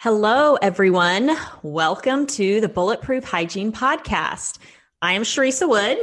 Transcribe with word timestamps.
Hello, 0.00 0.54
everyone. 0.62 1.36
Welcome 1.64 2.28
to 2.28 2.60
the 2.60 2.68
Bulletproof 2.68 3.24
Hygiene 3.24 3.72
Podcast. 3.72 4.58
I 5.02 5.14
am 5.14 5.22
Charissa 5.22 5.68
Wood. 5.68 5.98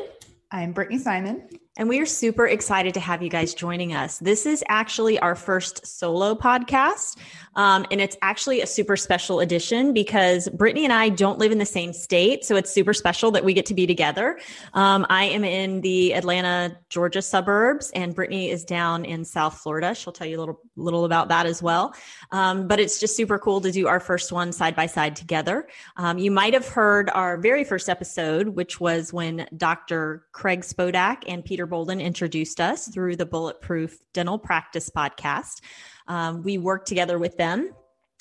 I'm 0.52 0.74
Brittany 0.74 1.00
Simon. 1.00 1.48
And 1.78 1.90
we 1.90 2.00
are 2.00 2.06
super 2.06 2.48
excited 2.48 2.94
to 2.94 3.02
have 3.02 3.22
you 3.22 3.30
guys 3.30 3.54
joining 3.54 3.94
us. 3.94 4.18
This 4.20 4.46
is 4.46 4.64
actually 4.70 5.20
our 5.20 5.36
first 5.36 5.86
solo 5.86 6.34
podcast. 6.34 7.18
Um, 7.58 7.86
and 7.92 8.00
it's 8.00 8.16
actually 8.22 8.62
a 8.62 8.68
super 8.68 8.96
special 8.96 9.42
edition 9.42 9.94
because 9.94 10.48
Brittany 10.50 10.86
and 10.86 10.94
I 10.94 11.10
don't 11.10 11.38
live 11.38 11.52
in 11.52 11.58
the 11.58 11.66
same 11.66 11.92
state. 11.92 12.46
So 12.46 12.56
it's 12.56 12.74
super 12.74 12.94
special 12.94 13.30
that 13.32 13.44
we 13.44 13.54
get 13.54 13.66
to 13.68 13.74
be 13.74 13.86
together. 13.86 14.40
Um, 14.74 15.06
I 15.10 15.26
am 15.26 15.44
in 15.44 15.82
the 15.82 16.14
Atlanta, 16.14 16.78
Georgia 16.90 17.22
suburbs, 17.22 17.92
and 17.94 18.16
Brittany 18.16 18.50
is 18.50 18.64
down 18.64 19.04
in 19.04 19.26
South 19.26 19.58
Florida. 19.58 19.94
She'll 19.96 20.14
tell 20.14 20.28
you 20.28 20.38
a 20.38 20.42
little, 20.42 20.62
little 20.78 21.04
about 21.04 21.28
that 21.28 21.46
as 21.46 21.62
well. 21.62 21.94
Um, 22.32 22.68
but 22.70 22.80
it's 22.80 23.00
just 23.00 23.18
super 23.18 23.38
cool 23.38 23.60
to 23.62 23.72
do 23.72 23.88
our 23.88 24.00
first 24.00 24.32
one 24.32 24.54
side 24.54 24.78
by 24.78 24.86
side 24.86 25.18
together. 25.18 25.68
Um, 25.98 26.18
you 26.18 26.32
might 26.32 26.54
have 26.54 26.68
heard 26.68 27.10
our 27.10 27.38
very 27.38 27.66
first 27.66 27.90
episode, 27.90 28.50
which 28.50 28.80
was 28.80 29.12
when 29.12 29.48
Dr. 29.58 30.26
Craig 30.32 30.62
Spodak 30.62 31.24
and 31.28 31.44
Peter 31.44 31.65
Boulden 31.68 32.02
introduced 32.02 32.60
us 32.60 32.88
through 32.88 33.16
the 33.16 33.26
Bulletproof 33.26 33.98
Dental 34.14 34.38
Practice 34.38 34.90
podcast. 34.90 35.62
Um, 36.08 36.44
we 36.44 36.58
work 36.58 36.86
together 36.86 37.18
with 37.20 37.38
them 37.38 37.72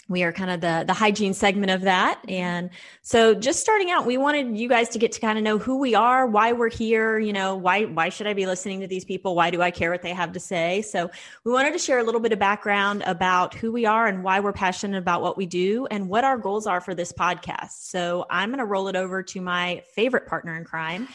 we 0.09 0.23
are 0.23 0.33
kind 0.33 0.51
of 0.51 0.61
the 0.61 0.85
the 0.87 0.93
hygiene 0.93 1.35
segment 1.35 1.71
of 1.71 1.83
that. 1.83 2.21
And 2.29 2.71
so 3.03 3.35
just 3.35 3.61
starting 3.61 3.91
out 3.91 4.07
we 4.07 4.17
wanted 4.17 4.59
you 4.59 4.69
guys 4.69 4.89
to 4.91 4.99
get 4.99 5.13
to 5.13 5.21
kind 5.21 5.39
of 5.39 5.45
know 5.45 5.59
who 5.59 5.79
we 5.79 5.95
are 5.95 6.27
why 6.27 6.53
we're 6.53 6.71
here 6.71 7.19
you 7.19 7.33
know 7.33 7.55
why 7.55 7.85
why 7.85 8.09
should 8.09 8.27
i 8.27 8.35
be 8.35 8.47
listening 8.47 8.81
to 8.81 8.87
these 8.87 9.05
people? 9.05 9.35
Why 9.35 9.51
do 9.51 9.63
i 9.63 9.71
care 9.71 9.91
what 9.91 10.03
they 10.03 10.13
have 10.13 10.33
to 10.33 10.41
say? 10.41 10.83
So 10.83 11.11
we 11.45 11.53
wanted 11.53 11.73
to 11.73 11.79
share 11.79 11.99
a 11.99 12.05
little 12.05 12.21
bit 12.21 12.33
of 12.33 12.39
background 12.39 13.03
about 13.07 13.55
who 13.55 13.73
we 13.73 13.87
are 13.87 14.07
and 14.07 14.23
why 14.23 14.41
we're 14.41 14.53
passionate 14.53 14.99
about 14.99 15.23
what 15.23 15.37
we 15.37 15.47
do 15.47 15.87
and 15.91 16.09
what 16.09 16.25
our 16.25 16.39
goals 16.39 16.67
are 16.67 16.81
for 16.81 16.95
this 16.95 17.13
podcast. 17.13 17.89
So 17.91 18.27
i'm 18.31 18.51
going 18.51 18.59
to 18.59 18.65
roll 18.65 18.89
it 18.89 18.97
over 18.97 19.23
to 19.23 19.41
my 19.41 19.83
favorite 19.95 20.27
partner 20.27 20.57
in 20.57 20.65
crime 20.65 21.09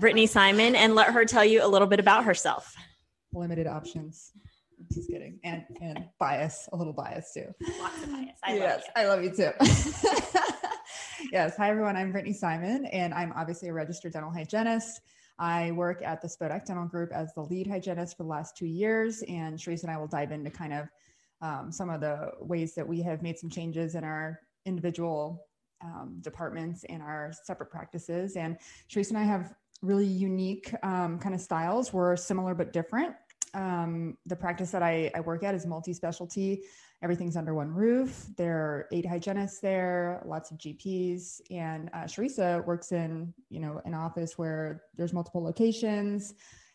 brittany 0.00 0.26
simon 0.26 0.74
and 0.74 0.94
let 0.94 1.08
her 1.08 1.24
tell 1.24 1.44
you 1.44 1.64
a 1.64 1.68
little 1.68 1.88
bit 1.88 2.00
about 2.00 2.24
herself. 2.24 2.74
Limited 3.32 3.66
options 3.66 4.32
just 4.92 5.10
kidding. 5.10 5.38
And 5.44 5.64
and 5.80 6.04
bias, 6.18 6.68
a 6.72 6.76
little 6.76 6.92
bias 6.92 7.32
too. 7.32 7.54
Lots 7.80 8.02
of 8.02 8.10
bias. 8.10 8.38
I 8.42 8.54
yes, 8.56 8.82
love 8.82 8.82
I 8.96 9.06
love 9.06 9.22
you 9.22 9.30
too. 9.30 9.50
yes. 11.32 11.56
Hi 11.56 11.70
everyone. 11.70 11.96
I'm 11.96 12.12
Brittany 12.12 12.32
Simon, 12.34 12.86
and 12.86 13.12
I'm 13.12 13.32
obviously 13.36 13.68
a 13.68 13.72
registered 13.72 14.12
dental 14.12 14.30
hygienist. 14.30 15.00
I 15.38 15.70
work 15.72 16.02
at 16.02 16.20
the 16.20 16.28
Spodak 16.28 16.66
Dental 16.66 16.86
Group 16.86 17.12
as 17.12 17.32
the 17.34 17.42
lead 17.42 17.66
hygienist 17.66 18.16
for 18.16 18.24
the 18.24 18.28
last 18.28 18.56
two 18.56 18.66
years, 18.66 19.22
and 19.28 19.56
Sharice 19.56 19.82
and 19.82 19.90
I 19.90 19.96
will 19.96 20.08
dive 20.08 20.32
into 20.32 20.50
kind 20.50 20.72
of 20.72 20.88
um, 21.40 21.70
some 21.70 21.90
of 21.90 22.00
the 22.00 22.32
ways 22.40 22.74
that 22.74 22.86
we 22.86 23.00
have 23.02 23.22
made 23.22 23.38
some 23.38 23.50
changes 23.50 23.94
in 23.94 24.02
our 24.02 24.40
individual 24.66 25.44
um, 25.82 26.18
departments 26.22 26.84
and 26.88 27.02
our 27.02 27.32
separate 27.44 27.70
practices. 27.70 28.36
And 28.36 28.56
Sharice 28.90 29.10
and 29.10 29.18
I 29.18 29.22
have 29.22 29.54
really 29.80 30.06
unique 30.06 30.74
um, 30.82 31.20
kind 31.20 31.36
of 31.36 31.40
styles. 31.40 31.92
We're 31.92 32.16
similar 32.16 32.54
but 32.54 32.72
different 32.72 33.14
um, 33.54 34.16
the 34.26 34.36
practice 34.36 34.70
that 34.70 34.82
I, 34.82 35.10
I 35.14 35.20
work 35.20 35.42
at 35.42 35.54
is 35.54 35.66
multi-specialty. 35.66 36.62
Everything's 37.02 37.36
under 37.36 37.54
one 37.54 37.72
roof. 37.72 38.26
There 38.36 38.56
are 38.56 38.88
eight 38.92 39.06
hygienists 39.06 39.60
there, 39.60 40.22
lots 40.26 40.50
of 40.50 40.58
GPs, 40.58 41.40
and 41.50 41.90
uh, 41.92 42.04
Charissa 42.04 42.64
works 42.66 42.92
in 42.92 43.32
you 43.50 43.60
know 43.60 43.80
an 43.84 43.94
office 43.94 44.36
where 44.36 44.82
there's 44.96 45.12
multiple 45.12 45.42
locations. 45.42 46.34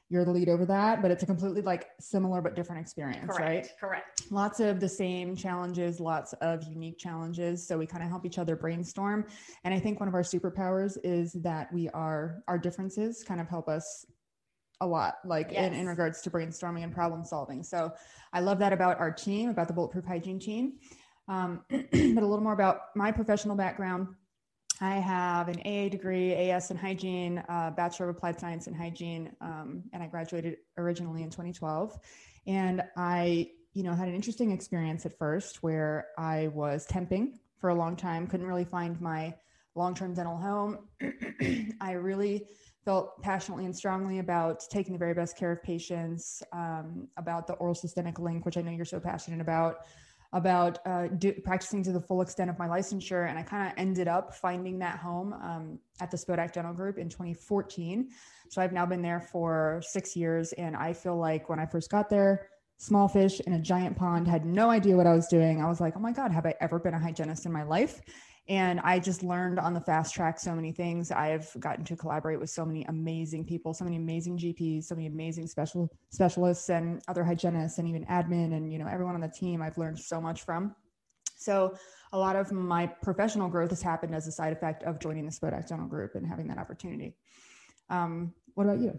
You're 0.10 0.26
the 0.26 0.32
lead 0.32 0.48
over 0.48 0.66
that, 0.66 1.02
but 1.02 1.10
it's 1.10 1.24
a 1.24 1.26
completely 1.26 1.62
like 1.62 1.88
similar 2.00 2.42
but 2.42 2.56
different 2.56 2.82
experience, 2.82 3.36
Correct. 3.36 3.42
right? 3.42 3.70
Correct. 3.80 4.32
Lots 4.32 4.60
of 4.60 4.80
the 4.80 4.88
same 4.88 5.36
challenges, 5.36 6.00
lots 6.00 6.34
of 6.34 6.64
unique 6.64 7.00
challenges. 7.00 7.66
So 7.66 7.80
we 7.80 7.88
kind 7.88 8.04
of 8.04 8.10
help 8.10 8.24
each 8.24 8.38
other 8.38 8.56
brainstorm. 8.56 9.26
And 9.64 9.74
I 9.74 9.80
think 9.80 10.00
one 10.00 10.08
of 10.08 10.14
our 10.14 10.22
superpowers 10.22 10.98
is 11.04 11.34
that 11.42 11.74
we 11.74 11.90
are 11.90 12.44
our 12.48 12.60
differences 12.60 13.24
kind 13.24 13.42
of 13.42 13.48
help 13.48 13.68
us 13.68 14.06
a 14.82 14.88
lot, 14.88 15.16
like 15.26 15.52
yes. 15.52 15.68
in, 15.68 15.80
in 15.80 15.88
regards 15.88 16.22
to 16.22 16.30
brainstorming 16.30 16.84
and 16.84 16.94
problem 16.94 17.24
solving. 17.24 17.64
So 17.64 17.94
I 18.32 18.40
love 18.40 18.60
that 18.60 18.74
about 18.74 19.00
our 19.00 19.12
team, 19.12 19.50
about 19.50 19.68
the 19.68 19.74
Bulletproof 19.74 20.06
Hygiene 20.06 20.40
team. 20.40 20.74
Um, 21.28 21.62
but 21.70 21.94
a 21.94 22.28
little 22.28 22.42
more 22.42 22.54
about 22.54 22.96
my 22.96 23.12
professional 23.12 23.56
background. 23.56 24.08
I 24.82 24.96
have 24.96 25.48
an 25.48 25.60
AA 25.66 25.88
degree, 25.90 26.34
AS 26.34 26.72
in 26.72 26.78
hygiene, 26.78 27.44
uh, 27.48 27.72
Bachelor 27.72 28.10
of 28.10 28.18
Applied 28.18 28.40
Science 28.40 28.68
in 28.68 28.74
hygiene, 28.74 29.32
um, 29.40 29.84
and 29.94 30.04
I 30.04 30.08
graduated 30.08 30.58
originally 30.78 31.22
in 31.22 31.30
2012. 31.30 31.98
And 32.48 32.84
I, 32.98 33.52
you 33.74 33.84
know, 33.84 33.94
had 33.94 34.10
an 34.10 34.16
interesting 34.16 34.52
experience 34.52 35.06
at 35.06 35.18
first 35.18 35.64
where 35.64 36.08
I 36.18 36.48
was 36.48 36.86
temping 36.88 37.36
for 37.60 37.70
a 37.70 37.76
long 37.76 37.96
time, 37.96 38.28
couldn't 38.28 38.48
really 38.48 38.66
find 38.66 39.00
my 39.00 39.34
long-term 39.76 40.16
dental 40.16 40.38
home. 40.38 40.80
I 41.82 41.94
really 41.94 42.48
felt 42.86 43.22
passionately 43.22 43.66
and 43.66 43.76
strongly 43.76 44.20
about 44.20 44.64
taking 44.70 44.94
the 44.94 45.00
very 45.00 45.14
best 45.14 45.38
care 45.38 45.52
of 45.52 45.64
patients, 45.64 46.44
um, 46.52 47.08
about 47.18 47.48
the 47.48 47.54
oral 47.54 47.76
systemic 47.76 48.20
link, 48.20 48.46
which 48.46 48.58
I 48.58 48.62
know 48.62 48.72
you're 48.72 48.86
so 48.86 49.00
passionate 49.00 49.42
about, 49.42 49.86
about 50.34 50.80
uh, 50.86 51.08
do, 51.08 51.32
practicing 51.44 51.84
to 51.84 51.92
the 51.92 52.02
full 52.02 52.22
extent 52.22 52.50
of 52.50 52.60
my 52.60 52.68
licensure. 52.68 53.30
And 53.30 53.38
I 53.38 53.44
kind 53.44 53.68
of 53.68 53.74
ended 53.78 54.08
up 54.08 54.34
finding 54.34 54.80
that 54.80 54.98
home 54.98 55.34
um, 55.34 55.80
at 56.02 56.12
the 56.12 56.18
Spodak 56.18 56.54
Dental 56.54 56.74
Group 56.74 56.98
in 56.98 57.08
2014. 57.08 58.10
So 58.50 58.62
I've 58.62 58.74
now 58.74 58.86
been 58.86 59.02
there 59.02 59.22
for 59.22 59.82
six 59.86 60.16
years. 60.16 60.52
And 60.54 60.76
I 60.76 60.94
feel 60.94 61.18
like 61.18 61.50
when 61.50 61.60
I 61.60 61.66
first 61.66 61.90
got 61.90 62.10
there, 62.10 62.48
small 62.78 63.08
fish 63.08 63.40
in 63.42 63.54
a 63.54 63.60
giant 63.60 63.96
pond, 63.96 64.28
had 64.28 64.46
no 64.46 64.70
idea 64.70 64.98
what 64.98 65.08
I 65.08 65.14
was 65.14 65.28
doing. 65.28 65.62
I 65.62 65.70
was 65.70 65.80
like, 65.80 65.96
oh 65.96 66.00
my 66.00 66.12
God, 66.12 66.32
have 66.32 66.46
I 66.46 66.56
ever 66.60 66.80
been 66.80 66.94
a 66.94 67.00
hygienist 67.00 67.46
in 67.46 67.52
my 67.52 67.64
life? 67.64 68.02
And 68.50 68.80
i 68.82 69.00
just 69.00 69.24
learned 69.24 69.58
on 69.58 69.74
the 69.74 69.80
fast 69.80 70.14
track 70.14 70.38
so 70.40 70.54
many 70.54 70.72
things 70.72 71.12
i've 71.12 71.50
gotten 71.60 71.84
to 71.86 71.96
collaborate 71.96 72.40
with 72.40 72.50
so 72.50 72.66
many 72.66 72.84
amazing 72.86 73.46
people 73.46 73.74
so 73.74 73.86
many 73.86 73.96
amazing 73.96 74.38
gps 74.38 74.84
so 74.84 74.96
many 74.96 75.08
amazing 75.08 75.48
special 75.48 75.90
specialists 76.10 76.70
and 76.70 77.02
other 77.08 77.24
hygienists 77.24 77.78
and 77.78 77.88
even 77.88 78.06
admin 78.06 78.56
and 78.56 78.72
you 78.72 78.78
know 78.78 78.88
everyone 78.88 79.16
on 79.16 79.22
the 79.22 79.28
team 79.30 79.62
i've 79.62 79.78
learned 79.78 79.98
so 79.98 80.20
much 80.20 80.42
from 80.42 80.76
so 81.38 81.74
a 82.12 82.18
lot 82.18 82.36
of 82.36 82.52
my 82.52 82.86
professional 82.86 83.50
growth 83.50 83.70
has 83.70 83.82
happened 83.82 84.14
as 84.14 84.28
a 84.28 84.32
side 84.32 84.52
effect 84.52 84.84
of 84.84 85.00
joining 85.00 85.26
the 85.26 85.32
spodak 85.32 85.68
dental 85.68 85.88
group 85.88 86.16
and 86.16 86.28
having 86.28 86.48
that 86.48 86.58
opportunity 86.58 87.16
um, 87.90 88.34
what 88.56 88.66
about 88.66 88.80
you 88.80 88.98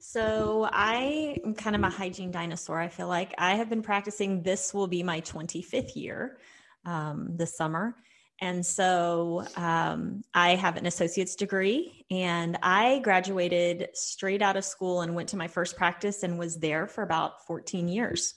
so 0.00 0.68
I 0.70 1.38
am 1.44 1.54
kind 1.54 1.74
of 1.74 1.82
a 1.82 1.88
hygiene 1.88 2.30
dinosaur. 2.30 2.78
I 2.78 2.88
feel 2.88 3.08
like 3.08 3.34
I 3.38 3.54
have 3.54 3.68
been 3.68 3.82
practicing. 3.82 4.42
This 4.42 4.72
will 4.72 4.86
be 4.86 5.02
my 5.02 5.20
25th 5.22 5.96
year 5.96 6.38
um, 6.84 7.28
this 7.36 7.56
summer. 7.56 7.96
And 8.40 8.64
so 8.64 9.44
um, 9.56 10.22
I 10.32 10.54
have 10.54 10.76
an 10.76 10.86
associate's 10.86 11.34
degree, 11.34 12.04
and 12.10 12.56
I 12.62 13.00
graduated 13.00 13.88
straight 13.94 14.42
out 14.42 14.56
of 14.56 14.64
school 14.64 15.00
and 15.00 15.14
went 15.14 15.28
to 15.30 15.36
my 15.36 15.48
first 15.48 15.76
practice 15.76 16.22
and 16.22 16.38
was 16.38 16.56
there 16.56 16.86
for 16.86 17.02
about 17.02 17.44
14 17.46 17.88
years. 17.88 18.34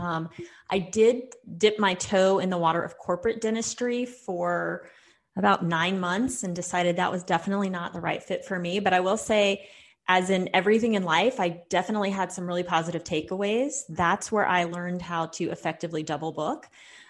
Um, 0.00 0.30
I 0.70 0.78
did 0.78 1.34
dip 1.58 1.78
my 1.78 1.94
toe 1.94 2.38
in 2.38 2.48
the 2.48 2.56
water 2.56 2.82
of 2.82 2.96
corporate 2.96 3.42
dentistry 3.42 4.06
for 4.06 4.88
about 5.36 5.64
nine 5.64 6.00
months 6.00 6.42
and 6.42 6.56
decided 6.56 6.96
that 6.96 7.12
was 7.12 7.22
definitely 7.22 7.70
not 7.70 7.92
the 7.92 8.00
right 8.00 8.22
fit 8.22 8.44
for 8.44 8.58
me. 8.58 8.80
But 8.80 8.94
I 8.94 9.00
will 9.00 9.16
say, 9.16 9.68
as 10.08 10.30
in 10.30 10.48
everything 10.54 10.94
in 10.94 11.04
life, 11.04 11.38
I 11.38 11.60
definitely 11.68 12.10
had 12.10 12.32
some 12.32 12.46
really 12.46 12.64
positive 12.64 13.04
takeaways. 13.04 13.82
That's 13.90 14.32
where 14.32 14.46
I 14.46 14.64
learned 14.64 15.02
how 15.02 15.26
to 15.26 15.50
effectively 15.50 16.02
double 16.02 16.32
book. 16.32 16.66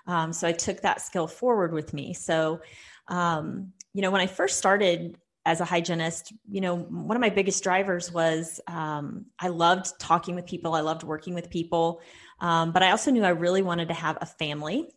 Um, 0.09 0.33
so 0.33 0.49
I 0.49 0.53
took 0.53 0.81
that 0.81 1.01
skill 1.01 1.29
forward 1.29 1.73
with 1.73 1.95
me. 1.95 2.15
So, 2.15 2.61
um, 3.07 3.73
you 3.95 4.03
know, 4.03 4.11
when 4.11 4.21
I 4.21 4.27
first 4.27 4.59
started 4.59 5.17
as 5.45 5.61
a 5.61 5.65
hygienist, 5.65 6.33
you 6.51 6.61
know, 6.61 6.77
one 6.77 7.17
of 7.17 7.21
my 7.21 7.31
biggest 7.31 7.63
drivers 7.63 8.13
was 8.13 8.61
um, 8.67 9.27
I 9.39 9.49
loved 9.49 10.01
talking 10.01 10.35
with 10.35 10.47
people, 10.47 10.75
I 10.75 10.81
loved 10.81 11.05
working 11.05 11.35
with 11.35 11.49
people, 11.49 12.01
um, 12.41 12.73
but 12.73 12.83
I 12.83 12.91
also 12.91 13.11
knew 13.11 13.25
I 13.25 13.31
really 13.31 13.63
wanted 13.63 13.89
to 13.89 13.95
have 13.95 14.19
a 14.21 14.27
family. 14.27 14.89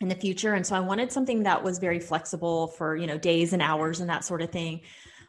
in 0.00 0.08
the 0.08 0.14
future. 0.14 0.54
And 0.54 0.66
so 0.66 0.74
I 0.74 0.80
wanted 0.80 1.12
something 1.12 1.44
that 1.44 1.62
was 1.62 1.78
very 1.78 2.00
flexible 2.00 2.68
for, 2.68 2.96
you 2.96 3.06
know, 3.06 3.18
days 3.18 3.52
and 3.52 3.62
hours 3.62 4.00
and 4.00 4.10
that 4.10 4.24
sort 4.24 4.42
of 4.42 4.50
thing. 4.50 4.80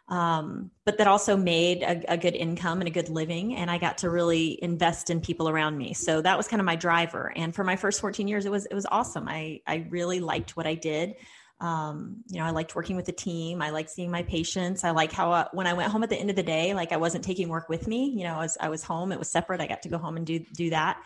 Um, 0.08 0.70
but 0.86 1.00
that 1.00 1.08
also 1.08 1.36
made 1.36 1.82
a, 1.82 2.14
a, 2.14 2.18
good 2.18 2.36
income 2.36 2.80
and 2.80 2.88
a 2.88 2.92
good 2.92 3.10
living. 3.10 3.56
And 3.56 3.72
I 3.72 3.80
got 3.80 3.98
to 4.00 4.10
really 4.12 4.62
invest 4.64 5.10
in 5.10 5.20
people 5.20 5.50
around 5.50 5.78
me. 5.80 5.96
So 5.96 6.22
that 6.22 6.38
was 6.38 6.48
kind 6.48 6.60
of 6.60 6.66
my 6.66 6.76
driver. 6.76 7.34
And 7.36 7.56
for 7.56 7.64
my 7.64 7.76
first 7.76 8.02
14 8.02 8.28
years, 8.28 8.46
it 8.46 8.52
was, 8.52 8.68
it 8.68 8.76
was 8.76 8.86
awesome. 8.86 9.28
I, 9.28 9.62
I 9.66 9.88
really 9.90 10.20
liked 10.20 10.56
what 10.56 10.68
I 10.68 10.76
did. 10.76 11.16
Um, 11.60 12.18
you 12.28 12.40
know, 12.40 12.46
I 12.46 12.52
liked 12.52 12.76
working 12.76 12.96
with 12.96 13.06
the 13.06 13.14
team. 13.14 13.62
I 13.62 13.70
liked 13.70 13.90
seeing 13.90 14.12
my 14.12 14.24
patients. 14.24 14.84
I 14.84 14.92
like 14.92 15.12
how 15.12 15.32
uh, 15.32 15.48
when 15.54 15.68
I 15.68 15.74
went 15.74 15.92
home 15.92 16.04
at 16.04 16.10
the 16.10 16.18
end 16.18 16.30
of 16.30 16.36
the 16.36 16.44
day, 16.44 16.74
like 16.74 16.92
I 16.92 16.98
wasn't 16.98 17.24
taking 17.24 17.48
work 17.48 17.70
with 17.70 17.88
me. 17.88 18.10
You 18.10 18.26
know, 18.26 18.36
I 18.36 18.40
was 18.40 18.58
I 18.60 18.70
was 18.70 18.84
home. 18.84 19.12
It 19.12 19.20
was 19.20 19.30
separate. 19.30 19.62
I 19.62 19.68
got 19.68 19.82
to 19.84 19.90
go 19.90 19.98
home 19.98 20.18
and 20.18 20.26
do 20.26 20.40
do 20.40 20.70
that. 20.72 21.02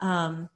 Um, 0.00 0.48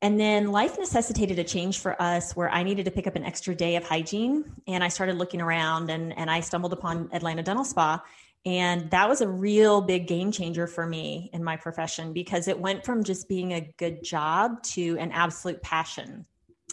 and 0.00 0.18
then 0.18 0.52
life 0.52 0.78
necessitated 0.78 1.38
a 1.38 1.44
change 1.44 1.80
for 1.80 2.00
us 2.00 2.36
where 2.36 2.48
I 2.50 2.62
needed 2.62 2.84
to 2.84 2.90
pick 2.90 3.06
up 3.08 3.16
an 3.16 3.24
extra 3.24 3.54
day 3.54 3.74
of 3.76 3.84
hygiene. 3.84 4.44
And 4.68 4.84
I 4.84 4.88
started 4.88 5.16
looking 5.16 5.40
around 5.40 5.90
and, 5.90 6.16
and 6.16 6.30
I 6.30 6.40
stumbled 6.40 6.72
upon 6.72 7.08
Atlanta 7.12 7.42
Dental 7.42 7.64
Spa. 7.64 8.02
And 8.46 8.88
that 8.90 9.08
was 9.08 9.20
a 9.20 9.28
real 9.28 9.80
big 9.80 10.06
game 10.06 10.30
changer 10.30 10.68
for 10.68 10.86
me 10.86 11.30
in 11.32 11.42
my 11.42 11.56
profession 11.56 12.12
because 12.12 12.46
it 12.46 12.58
went 12.58 12.84
from 12.84 13.02
just 13.02 13.28
being 13.28 13.52
a 13.52 13.72
good 13.76 14.04
job 14.04 14.62
to 14.62 14.96
an 14.98 15.10
absolute 15.10 15.60
passion. 15.62 16.24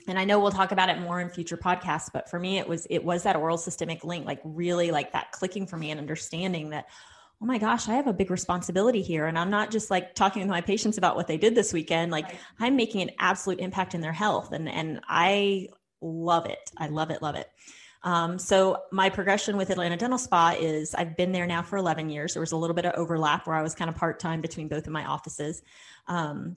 And 0.07 0.19
I 0.19 0.25
know 0.25 0.39
we'll 0.39 0.51
talk 0.51 0.71
about 0.71 0.89
it 0.89 0.99
more 0.99 1.19
in 1.19 1.29
future 1.29 1.57
podcasts, 1.57 2.11
but 2.13 2.29
for 2.29 2.39
me, 2.39 2.59
it 2.59 2.67
was 2.67 2.85
it 2.91 3.03
was 3.03 3.23
that 3.23 3.35
oral 3.35 3.57
systemic 3.57 4.03
link, 4.03 4.27
like 4.27 4.39
really 4.43 4.91
like 4.91 5.13
that 5.13 5.31
clicking 5.31 5.65
for 5.65 5.77
me 5.77 5.89
and 5.89 5.99
understanding 5.99 6.69
that, 6.69 6.85
oh 7.41 7.45
my 7.45 7.57
gosh, 7.57 7.89
I 7.89 7.93
have 7.93 8.07
a 8.07 8.13
big 8.13 8.31
responsibility 8.31 9.01
here. 9.01 9.25
And 9.25 9.37
I'm 9.37 9.49
not 9.49 9.71
just 9.71 9.91
like 9.91 10.15
talking 10.15 10.41
with 10.41 10.49
my 10.49 10.61
patients 10.61 10.97
about 10.97 11.15
what 11.15 11.27
they 11.27 11.37
did 11.37 11.55
this 11.55 11.73
weekend. 11.73 12.11
Like 12.11 12.25
right. 12.25 12.39
I'm 12.59 12.75
making 12.75 13.01
an 13.01 13.11
absolute 13.19 13.59
impact 13.59 13.93
in 13.93 14.01
their 14.01 14.13
health. 14.13 14.51
And 14.51 14.69
and 14.69 15.01
I 15.07 15.67
love 16.01 16.45
it. 16.45 16.71
I 16.77 16.87
love 16.87 17.09
it, 17.09 17.21
love 17.21 17.35
it. 17.35 17.49
Um, 18.03 18.37
so 18.37 18.83
my 18.91 19.09
progression 19.09 19.57
with 19.57 19.71
Atlanta 19.71 19.97
Dental 19.97 20.19
Spa 20.19 20.55
is 20.59 20.93
I've 20.93 21.17
been 21.17 21.31
there 21.31 21.47
now 21.47 21.63
for 21.63 21.77
11 21.77 22.09
years. 22.09 22.33
There 22.33 22.39
was 22.39 22.51
a 22.51 22.57
little 22.57 22.75
bit 22.75 22.85
of 22.85 22.93
overlap 22.93 23.47
where 23.47 23.55
I 23.55 23.63
was 23.63 23.73
kind 23.73 23.89
of 23.89 23.95
part 23.95 24.19
time 24.19 24.41
between 24.41 24.67
both 24.67 24.85
of 24.85 24.93
my 24.93 25.05
offices. 25.05 25.63
Um, 26.07 26.55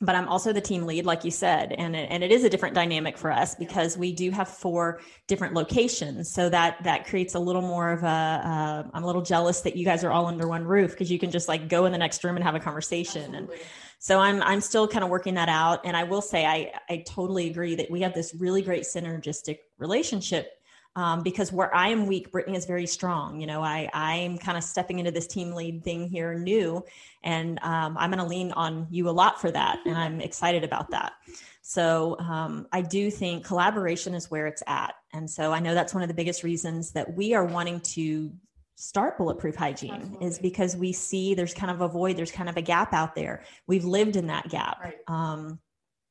but 0.00 0.14
I'm 0.14 0.28
also 0.28 0.52
the 0.52 0.60
team 0.60 0.84
lead, 0.84 1.06
like 1.06 1.24
you 1.24 1.30
said, 1.30 1.72
and 1.72 1.96
it, 1.96 2.08
and 2.10 2.22
it 2.22 2.30
is 2.30 2.44
a 2.44 2.50
different 2.50 2.74
dynamic 2.74 3.16
for 3.16 3.32
us 3.32 3.54
because 3.54 3.96
we 3.96 4.12
do 4.12 4.30
have 4.30 4.48
four 4.48 5.00
different 5.26 5.54
locations. 5.54 6.30
So 6.30 6.50
that 6.50 6.82
that 6.84 7.06
creates 7.06 7.34
a 7.34 7.38
little 7.38 7.62
more 7.62 7.90
of 7.90 8.02
a. 8.02 8.06
Uh, 8.06 8.82
I'm 8.92 9.04
a 9.04 9.06
little 9.06 9.22
jealous 9.22 9.62
that 9.62 9.74
you 9.74 9.86
guys 9.86 10.04
are 10.04 10.10
all 10.10 10.26
under 10.26 10.46
one 10.48 10.64
roof 10.64 10.90
because 10.90 11.10
you 11.10 11.18
can 11.18 11.30
just 11.30 11.48
like 11.48 11.68
go 11.68 11.86
in 11.86 11.92
the 11.92 11.98
next 11.98 12.22
room 12.24 12.36
and 12.36 12.44
have 12.44 12.54
a 12.54 12.60
conversation. 12.60 13.34
Absolutely. 13.34 13.56
And 13.56 13.64
so 13.98 14.18
I'm 14.20 14.42
I'm 14.42 14.60
still 14.60 14.86
kind 14.86 15.02
of 15.02 15.08
working 15.08 15.34
that 15.34 15.48
out. 15.48 15.80
And 15.86 15.96
I 15.96 16.04
will 16.04 16.22
say 16.22 16.44
I 16.44 16.72
I 16.90 17.02
totally 17.06 17.48
agree 17.48 17.74
that 17.76 17.90
we 17.90 18.02
have 18.02 18.12
this 18.12 18.34
really 18.34 18.60
great 18.60 18.82
synergistic 18.82 19.58
relationship 19.78 20.55
um, 20.96 21.22
because 21.22 21.52
where 21.52 21.72
I 21.74 21.88
am 21.88 22.06
weak, 22.06 22.32
Brittany 22.32 22.56
is 22.56 22.64
very 22.64 22.86
strong. 22.86 23.38
You 23.38 23.46
know, 23.46 23.62
I 23.62 23.88
I'm 23.92 24.38
kind 24.38 24.56
of 24.56 24.64
stepping 24.64 24.98
into 24.98 25.10
this 25.10 25.26
team 25.26 25.52
lead 25.52 25.84
thing 25.84 26.08
here 26.08 26.34
new, 26.34 26.84
and 27.22 27.58
um, 27.62 27.96
I'm 27.98 28.10
going 28.10 28.22
to 28.22 28.28
lean 28.28 28.50
on 28.52 28.86
you 28.90 29.08
a 29.08 29.12
lot 29.12 29.40
for 29.40 29.50
that, 29.50 29.78
and 29.84 29.96
I'm 29.96 30.20
excited 30.20 30.64
about 30.64 30.90
that. 30.90 31.12
So 31.60 32.18
um, 32.18 32.66
I 32.72 32.80
do 32.80 33.10
think 33.10 33.44
collaboration 33.44 34.14
is 34.14 34.30
where 34.30 34.46
it's 34.46 34.62
at, 34.66 34.94
and 35.12 35.30
so 35.30 35.52
I 35.52 35.60
know 35.60 35.74
that's 35.74 35.92
one 35.92 36.02
of 36.02 36.08
the 36.08 36.14
biggest 36.14 36.42
reasons 36.42 36.92
that 36.92 37.14
we 37.14 37.34
are 37.34 37.44
wanting 37.44 37.80
to 37.80 38.32
start 38.76 39.16
bulletproof 39.18 39.54
hygiene 39.54 39.94
Absolutely. 39.94 40.26
is 40.26 40.38
because 40.38 40.76
we 40.76 40.92
see 40.92 41.34
there's 41.34 41.54
kind 41.54 41.70
of 41.70 41.82
a 41.82 41.88
void, 41.88 42.16
there's 42.16 42.30
kind 42.30 42.48
of 42.48 42.56
a 42.56 42.62
gap 42.62 42.92
out 42.92 43.14
there. 43.14 43.42
We've 43.66 43.84
lived 43.84 44.16
in 44.16 44.26
that 44.26 44.48
gap. 44.48 44.78
Right. 44.82 44.96
Um, 45.08 45.58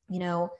you 0.08 0.20
know 0.20 0.52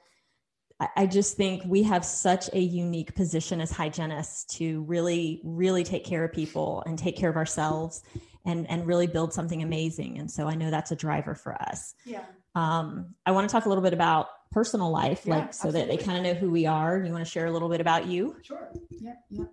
I 0.95 1.07
just 1.07 1.35
think 1.35 1.63
we 1.65 1.81
have 1.83 2.05
such 2.05 2.53
a 2.53 2.59
unique 2.59 3.15
position 3.15 3.61
as 3.61 3.71
hygienists 3.71 4.45
to 4.57 4.83
really, 4.83 5.41
really 5.43 5.83
take 5.83 6.05
care 6.05 6.23
of 6.23 6.31
people 6.31 6.83
and 6.85 6.99
take 6.99 7.17
care 7.17 7.31
of 7.31 7.35
ourselves 7.35 8.03
and, 8.45 8.69
and 8.69 8.85
really 8.85 9.07
build 9.07 9.33
something 9.33 9.63
amazing. 9.63 10.19
And 10.19 10.29
so 10.29 10.47
I 10.47 10.53
know 10.53 10.69
that's 10.69 10.91
a 10.91 10.95
driver 10.95 11.33
for 11.33 11.59
us. 11.59 11.95
Yeah. 12.05 12.23
Um, 12.53 13.15
I 13.25 13.31
want 13.31 13.49
to 13.49 13.51
talk 13.51 13.65
a 13.65 13.69
little 13.69 13.83
bit 13.83 13.93
about 13.93 14.27
personal 14.51 14.91
life, 14.91 15.23
yeah, 15.25 15.35
like 15.35 15.53
so 15.53 15.69
absolutely. 15.69 15.79
that 15.79 15.87
they 15.89 15.97
kind 15.97 16.17
of 16.19 16.23
know 16.23 16.39
who 16.39 16.51
we 16.51 16.67
are. 16.67 17.03
You 17.03 17.11
want 17.11 17.25
to 17.25 17.29
share 17.29 17.47
a 17.47 17.51
little 17.51 17.69
bit 17.69 17.81
about 17.81 18.05
you? 18.05 18.35
Sure. 18.43 18.69
Yeah. 18.91 19.13
Yeah. 19.31 19.45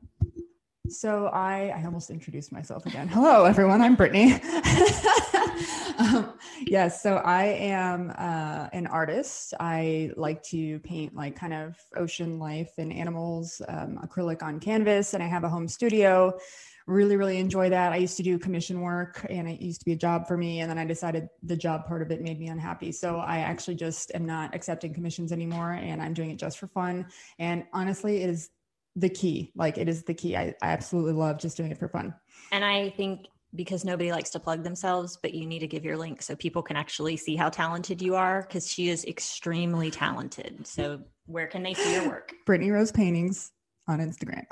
So 0.88 1.28
I, 1.28 1.72
I 1.74 1.82
almost 1.86 2.10
introduced 2.10 2.52
myself 2.52 2.84
again. 2.84 3.08
Hello, 3.08 3.46
everyone. 3.46 3.80
I'm 3.80 3.94
Brittany. 3.94 4.34
um, 5.98 6.34
yes. 6.66 7.02
So 7.02 7.16
I 7.16 7.44
am 7.44 8.12
uh, 8.18 8.68
an 8.74 8.86
artist. 8.88 9.54
I 9.58 10.10
like 10.16 10.42
to 10.44 10.78
paint 10.80 11.14
like 11.14 11.36
kind 11.36 11.54
of 11.54 11.78
ocean 11.96 12.38
life 12.38 12.72
and 12.76 12.92
animals, 12.92 13.62
um, 13.66 13.98
acrylic 14.04 14.42
on 14.42 14.60
canvas, 14.60 15.14
and 15.14 15.22
I 15.22 15.26
have 15.26 15.42
a 15.42 15.48
home 15.48 15.68
studio. 15.68 16.38
Really, 16.86 17.16
really 17.16 17.38
enjoy 17.38 17.70
that. 17.70 17.94
I 17.94 17.96
used 17.96 18.18
to 18.18 18.22
do 18.22 18.38
commission 18.38 18.82
work, 18.82 19.24
and 19.30 19.48
it 19.48 19.62
used 19.62 19.80
to 19.80 19.86
be 19.86 19.92
a 19.92 19.96
job 19.96 20.28
for 20.28 20.36
me. 20.36 20.60
And 20.60 20.70
then 20.70 20.76
I 20.76 20.84
decided 20.84 21.30
the 21.42 21.56
job 21.56 21.86
part 21.86 22.02
of 22.02 22.10
it 22.10 22.20
made 22.20 22.38
me 22.38 22.48
unhappy. 22.48 22.92
So 22.92 23.20
I 23.20 23.38
actually 23.38 23.76
just 23.76 24.12
am 24.14 24.26
not 24.26 24.54
accepting 24.54 24.92
commissions 24.92 25.32
anymore, 25.32 25.72
and 25.72 26.02
I'm 26.02 26.12
doing 26.12 26.28
it 26.28 26.36
just 26.36 26.58
for 26.58 26.66
fun. 26.66 27.06
And 27.38 27.64
honestly, 27.72 28.22
it 28.22 28.28
is 28.28 28.50
the 28.96 29.08
key. 29.08 29.52
Like 29.54 29.78
it 29.78 29.88
is 29.88 30.04
the 30.04 30.14
key. 30.14 30.36
I, 30.36 30.54
I 30.62 30.68
absolutely 30.68 31.12
love 31.12 31.38
just 31.38 31.56
doing 31.56 31.70
it 31.70 31.78
for 31.78 31.88
fun. 31.88 32.14
And 32.52 32.64
I 32.64 32.90
think 32.90 33.26
because 33.54 33.84
nobody 33.84 34.10
likes 34.10 34.30
to 34.30 34.40
plug 34.40 34.64
themselves, 34.64 35.18
but 35.20 35.32
you 35.34 35.46
need 35.46 35.60
to 35.60 35.66
give 35.66 35.84
your 35.84 35.96
link 35.96 36.22
so 36.22 36.34
people 36.34 36.62
can 36.62 36.76
actually 36.76 37.16
see 37.16 37.36
how 37.36 37.48
talented 37.48 38.02
you 38.02 38.16
are 38.16 38.42
because 38.42 38.68
she 38.68 38.88
is 38.88 39.04
extremely 39.04 39.90
talented. 39.90 40.66
So 40.66 41.00
where 41.26 41.46
can 41.46 41.62
they 41.62 41.74
see 41.74 41.94
your 41.94 42.08
work? 42.08 42.32
Brittany 42.46 42.70
Rose 42.70 42.90
Paintings 42.90 43.52
on 43.86 44.00
Instagram. 44.00 44.44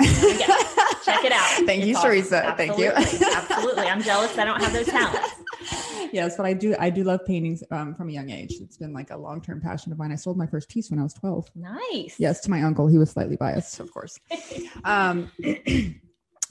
Check 1.04 1.24
it 1.24 1.32
out. 1.32 1.48
Thank 1.66 1.82
it's 1.82 1.86
you, 1.86 1.96
awesome. 1.96 2.10
Teresa. 2.10 2.46
Absolutely. 2.46 2.84
Thank 2.90 3.20
you. 3.20 3.26
Absolutely. 3.34 3.86
I'm 3.86 4.02
jealous 4.02 4.38
I 4.38 4.44
don't 4.44 4.62
have 4.62 4.72
those 4.72 4.86
talents. 4.86 5.31
Yes, 6.12 6.36
but 6.36 6.46
I 6.46 6.52
do. 6.52 6.74
I 6.78 6.90
do 6.90 7.04
love 7.04 7.24
paintings 7.24 7.62
um, 7.70 7.94
from 7.94 8.08
a 8.08 8.12
young 8.12 8.30
age. 8.30 8.54
It's 8.60 8.76
been 8.76 8.92
like 8.92 9.10
a 9.10 9.16
long 9.16 9.40
term 9.40 9.60
passion 9.60 9.92
of 9.92 9.98
mine. 9.98 10.12
I 10.12 10.16
sold 10.16 10.36
my 10.36 10.46
first 10.46 10.68
piece 10.68 10.90
when 10.90 10.98
I 10.98 11.02
was 11.02 11.14
12. 11.14 11.50
Nice. 11.54 12.16
Yes, 12.18 12.40
to 12.40 12.50
my 12.50 12.62
uncle. 12.62 12.86
He 12.86 12.98
was 12.98 13.10
slightly 13.10 13.36
biased, 13.36 13.80
of 13.80 13.92
course. 13.92 14.18
um, 14.84 15.30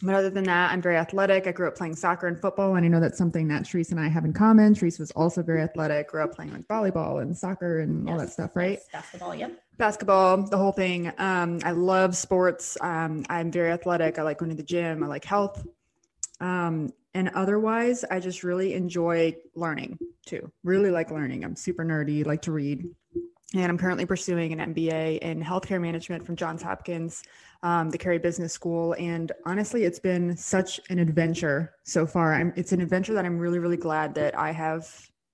but 0.02 0.16
other 0.16 0.30
than 0.30 0.44
that, 0.46 0.72
I'm 0.72 0.82
very 0.82 0.98
athletic. 0.98 1.48
I 1.48 1.52
grew 1.52 1.68
up 1.68 1.76
playing 1.76 1.96
soccer 1.96 2.28
and 2.28 2.40
football, 2.40 2.76
and 2.76 2.86
I 2.86 2.90
know 2.90 3.00
that's 3.00 3.18
something 3.18 3.48
that 3.50 3.68
Therese 3.68 3.92
and 3.92 4.00
I 4.00 4.08
have 4.08 4.26
in 4.26 4.34
common. 4.34 4.76
Therese 4.76 5.00
was 5.00 5.12
also 5.12 5.44
very 5.44 5.62
athletic. 5.62 6.10
Grew 6.10 6.24
up 6.24 6.36
playing 6.36 6.54
like 6.54 6.68
volleyball 6.68 7.22
and 7.22 7.38
soccer 7.38 7.80
and 7.80 8.08
yes. 8.08 8.12
all 8.12 8.20
that 8.20 8.30
stuff, 8.32 8.52
right? 8.56 8.80
Yes. 8.80 8.88
Basketball, 8.92 9.36
yep. 9.36 9.64
Basketball, 9.78 10.38
the 10.44 10.58
whole 10.58 10.72
thing. 10.72 11.12
Um, 11.18 11.60
I 11.64 11.72
love 11.72 12.16
sports. 12.16 12.78
Um, 12.82 13.26
I'm 13.30 13.52
very 13.52 13.72
athletic. 13.72 14.20
I 14.20 14.24
like 14.24 14.38
going 14.38 14.52
to 14.52 14.56
the 14.56 14.64
gym. 14.64 15.04
I 15.04 15.08
like 15.08 15.26
health. 15.26 15.66
Um, 16.42 16.92
and 17.14 17.30
otherwise, 17.30 18.04
I 18.10 18.20
just 18.20 18.44
really 18.44 18.74
enjoy 18.74 19.36
learning 19.56 20.00
too. 20.26 20.52
Really 20.64 20.92
like 20.92 21.12
learning. 21.12 21.44
I'm 21.44 21.56
super 21.56 21.86
nerdy, 21.86 22.26
like 22.26 22.42
to 22.44 22.52
read. 22.52 22.86
And 23.54 23.66
I'm 23.66 23.78
currently 23.78 24.06
pursuing 24.06 24.58
an 24.58 24.74
MBA 24.74 25.20
in 25.20 25.44
healthcare 25.44 25.82
management 25.82 26.26
from 26.26 26.38
Johns 26.38 26.62
Hopkins, 26.62 27.24
um, 27.64 27.90
the 27.90 27.98
Carey 27.98 28.18
Business 28.18 28.54
School. 28.54 28.96
And 28.98 29.32
honestly, 29.46 29.84
it's 29.84 30.00
been 30.00 30.38
such 30.38 30.80
an 30.90 31.00
adventure 31.00 31.74
so 31.84 32.06
far. 32.06 32.34
I'm, 32.34 32.54
it's 32.56 32.72
an 32.72 32.80
adventure 32.80 33.14
that 33.14 33.26
I'm 33.26 33.38
really, 33.38 33.60
really 33.60 33.78
glad 33.78 34.16
that 34.16 34.38
I 34.38 34.52
have 34.52 34.88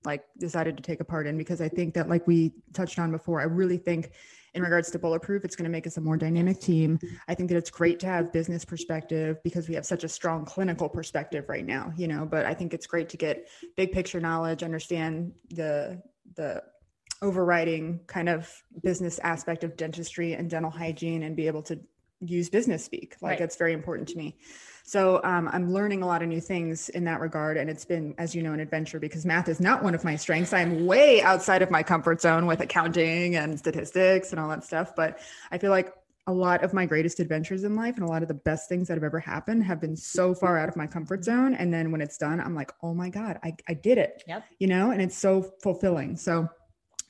like 0.04 0.24
decided 0.38 0.76
to 0.76 0.82
take 0.82 1.00
a 1.00 1.04
part 1.04 1.28
in 1.28 1.38
because 1.38 1.60
I 1.60 1.68
think 1.68 1.94
that, 1.94 2.08
like 2.08 2.26
we 2.26 2.52
touched 2.72 2.98
on 2.98 3.12
before, 3.12 3.40
I 3.40 3.44
really 3.44 3.78
think 3.78 4.10
in 4.58 4.64
regards 4.64 4.90
to 4.90 4.98
bulletproof 4.98 5.44
it's 5.44 5.56
going 5.56 5.64
to 5.64 5.70
make 5.70 5.86
us 5.86 5.96
a 5.96 6.00
more 6.00 6.16
dynamic 6.16 6.60
team. 6.60 6.98
I 7.28 7.34
think 7.34 7.48
that 7.48 7.56
it's 7.56 7.70
great 7.70 7.98
to 8.00 8.06
have 8.06 8.32
business 8.32 8.64
perspective 8.64 9.38
because 9.42 9.68
we 9.68 9.74
have 9.74 9.86
such 9.86 10.04
a 10.04 10.08
strong 10.08 10.44
clinical 10.44 10.88
perspective 10.88 11.44
right 11.48 11.64
now 11.64 11.92
you 11.96 12.08
know 12.08 12.26
but 12.26 12.44
i 12.44 12.52
think 12.54 12.74
it's 12.74 12.86
great 12.86 13.08
to 13.10 13.16
get 13.16 13.48
big 13.76 13.92
picture 13.92 14.20
knowledge 14.20 14.62
understand 14.62 15.32
the 15.50 16.02
the 16.34 16.62
overriding 17.22 18.00
kind 18.06 18.28
of 18.28 18.62
business 18.82 19.18
aspect 19.20 19.64
of 19.64 19.76
dentistry 19.76 20.34
and 20.34 20.50
dental 20.50 20.70
hygiene 20.70 21.22
and 21.24 21.34
be 21.34 21.46
able 21.46 21.62
to 21.62 21.80
use 22.20 22.48
business 22.48 22.84
speak. 22.84 23.16
Like 23.20 23.32
right. 23.32 23.40
it's 23.40 23.56
very 23.56 23.72
important 23.72 24.08
to 24.08 24.16
me 24.16 24.36
so 24.88 25.20
um, 25.22 25.50
I'm 25.52 25.70
learning 25.70 26.02
a 26.02 26.06
lot 26.06 26.22
of 26.22 26.30
new 26.30 26.40
things 26.40 26.88
in 26.88 27.04
that 27.04 27.20
regard. 27.20 27.58
And 27.58 27.68
it's 27.68 27.84
been, 27.84 28.14
as 28.16 28.34
you 28.34 28.42
know, 28.42 28.54
an 28.54 28.60
adventure 28.60 28.98
because 28.98 29.26
math 29.26 29.46
is 29.46 29.60
not 29.60 29.82
one 29.82 29.94
of 29.94 30.02
my 30.02 30.16
strengths. 30.16 30.54
I'm 30.54 30.86
way 30.86 31.20
outside 31.20 31.60
of 31.60 31.70
my 31.70 31.82
comfort 31.82 32.22
zone 32.22 32.46
with 32.46 32.60
accounting 32.60 33.36
and 33.36 33.58
statistics 33.58 34.30
and 34.30 34.40
all 34.40 34.48
that 34.48 34.64
stuff. 34.64 34.96
But 34.96 35.18
I 35.50 35.58
feel 35.58 35.72
like 35.72 35.92
a 36.26 36.32
lot 36.32 36.64
of 36.64 36.72
my 36.72 36.86
greatest 36.86 37.20
adventures 37.20 37.64
in 37.64 37.76
life 37.76 37.96
and 37.96 38.02
a 38.04 38.06
lot 38.06 38.22
of 38.22 38.28
the 38.28 38.34
best 38.34 38.70
things 38.70 38.88
that 38.88 38.94
have 38.94 39.04
ever 39.04 39.20
happened 39.20 39.62
have 39.64 39.78
been 39.78 39.94
so 39.94 40.34
far 40.34 40.56
out 40.56 40.70
of 40.70 40.76
my 40.76 40.86
comfort 40.86 41.22
zone. 41.22 41.52
And 41.52 41.70
then 41.70 41.92
when 41.92 42.00
it's 42.00 42.16
done, 42.16 42.40
I'm 42.40 42.54
like, 42.54 42.72
oh 42.82 42.94
my 42.94 43.10
God, 43.10 43.38
I, 43.44 43.54
I 43.68 43.74
did 43.74 43.98
it. 43.98 44.24
Yep. 44.26 44.42
You 44.58 44.68
know, 44.68 44.90
and 44.92 45.02
it's 45.02 45.18
so 45.18 45.52
fulfilling. 45.62 46.16
So 46.16 46.48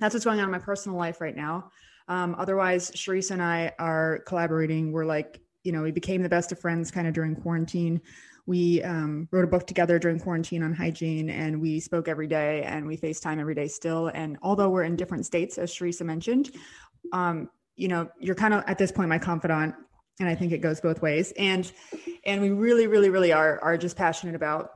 that's 0.01 0.17
what's 0.17 0.25
going 0.25 0.41
on 0.41 0.47
in 0.47 0.51
my 0.51 0.59
personal 0.59 0.99
life 0.99 1.21
right 1.21 1.37
now. 1.37 1.71
Um, 2.09 2.35
otherwise, 2.39 2.91
Sharice 2.91 3.31
and 3.31 3.41
I 3.41 3.71
are 3.79 4.19
collaborating. 4.27 4.91
We're 4.91 5.05
like 5.05 5.41
you 5.65 5.73
know, 5.73 5.83
we 5.83 5.91
became 5.91 6.23
the 6.23 6.29
best 6.29 6.53
of 6.53 6.59
friends 6.59 6.91
kind 6.91 7.07
of 7.07 7.15
during 7.15 7.37
quarantine. 7.37 8.01
We 8.47 8.83
um, 8.83 9.29
wrote 9.31 9.45
a 9.45 9.49
book 9.49 9.67
together 9.67 9.99
during 9.99 10.19
quarantine 10.19 10.63
on 10.63 10.73
hygiene 10.73 11.29
and 11.29 11.61
we 11.61 11.81
spoke 11.81 12.09
every 12.09 12.27
day 12.27 12.63
and 12.63 12.87
we 12.87 12.97
FaceTime 12.97 13.39
every 13.39 13.55
day 13.55 13.69
still. 13.69 14.09
And 14.09 14.39
although 14.43 14.71
we're 14.71 14.85
in 14.85 14.97
different 14.97 15.27
states, 15.27 15.59
as 15.59 15.75
Teresa 15.75 16.05
mentioned, 16.05 16.51
um, 17.13 17.51
you 17.77 17.89
know, 17.89 18.09
you're 18.19 18.35
kind 18.35 18.55
of 18.55 18.65
at 18.67 18.79
this 18.79 18.91
point 18.91 19.09
my 19.09 19.19
confidant, 19.19 19.75
and 20.21 20.29
I 20.29 20.35
think 20.35 20.53
it 20.53 20.59
goes 20.59 20.81
both 20.81 21.01
ways. 21.01 21.33
And 21.39 21.71
and 22.27 22.43
we 22.43 22.51
really, 22.51 22.87
really, 22.87 23.09
really 23.09 23.33
are 23.33 23.61
are 23.63 23.79
just 23.79 23.97
passionate 23.97 24.35
about 24.35 24.71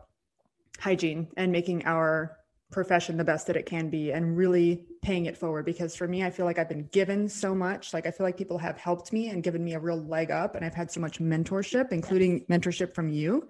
hygiene 0.79 1.29
and 1.37 1.51
making 1.51 1.85
our 1.85 2.37
profession 2.73 3.17
the 3.17 3.25
best 3.25 3.47
that 3.47 3.57
it 3.57 3.67
can 3.67 3.91
be 3.91 4.12
and 4.12 4.37
really 4.37 4.85
paying 5.02 5.26
it 5.26 5.37
forward 5.37 5.64
because 5.64 5.95
for 5.95 6.09
me 6.09 6.25
i 6.25 6.31
feel 6.31 6.47
like 6.47 6.59
i've 6.59 6.69
been 6.69 6.88
given 6.91 7.29
so 7.29 7.55
much 7.55 7.93
like 7.93 8.07
i 8.07 8.11
feel 8.11 8.25
like 8.25 8.37
people 8.37 8.59
have 8.59 8.76
helped 8.76 9.12
me 9.12 9.29
and 9.29 9.43
given 9.43 9.62
me 9.62 9.75
a 9.75 9.79
real 9.79 10.02
leg 10.05 10.31
up 10.31 10.55
and 10.55 10.64
i've 10.64 10.75
had 10.75 10.91
so 10.91 11.00
much 11.00 11.21
mentorship 11.21 11.93
including 11.93 12.45
yes. 12.49 12.59
mentorship 12.59 12.95
from 12.95 13.09
you 13.09 13.49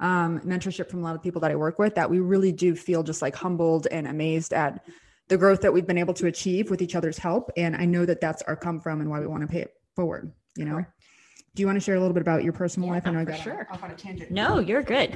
um, 0.00 0.40
mentorship 0.40 0.90
from 0.90 1.00
a 1.00 1.02
lot 1.02 1.14
of 1.14 1.22
people 1.22 1.40
that 1.40 1.50
i 1.50 1.54
work 1.54 1.78
with 1.78 1.94
that 1.94 2.08
we 2.08 2.18
really 2.18 2.50
do 2.50 2.74
feel 2.74 3.02
just 3.02 3.22
like 3.22 3.36
humbled 3.36 3.86
and 3.90 4.08
amazed 4.08 4.52
at 4.52 4.84
the 5.28 5.36
growth 5.36 5.60
that 5.60 5.72
we've 5.72 5.86
been 5.86 5.98
able 5.98 6.14
to 6.14 6.26
achieve 6.26 6.70
with 6.70 6.82
each 6.82 6.96
other's 6.96 7.18
help 7.18 7.50
and 7.56 7.76
i 7.76 7.84
know 7.84 8.04
that 8.04 8.20
that's 8.20 8.42
our 8.42 8.56
come 8.56 8.80
from 8.80 9.00
and 9.00 9.10
why 9.10 9.20
we 9.20 9.26
want 9.26 9.42
to 9.42 9.46
pay 9.46 9.60
it 9.60 9.74
forward 9.94 10.32
you 10.56 10.64
know 10.64 10.84
do 11.54 11.60
you 11.60 11.66
want 11.66 11.76
to 11.76 11.80
share 11.80 11.96
a 11.96 12.00
little 12.00 12.14
bit 12.14 12.22
about 12.22 12.44
your 12.44 12.54
personal 12.54 12.86
yeah, 12.86 12.94
life? 12.94 13.06
I 13.06 13.10
know 13.10 13.20
I 13.20 13.24
got 13.24 13.38
sure. 13.38 13.68
off 13.70 13.82
on 13.82 13.90
a 13.90 13.94
tangent. 13.94 14.30
No, 14.30 14.58
you're 14.58 14.82
good. 14.82 15.14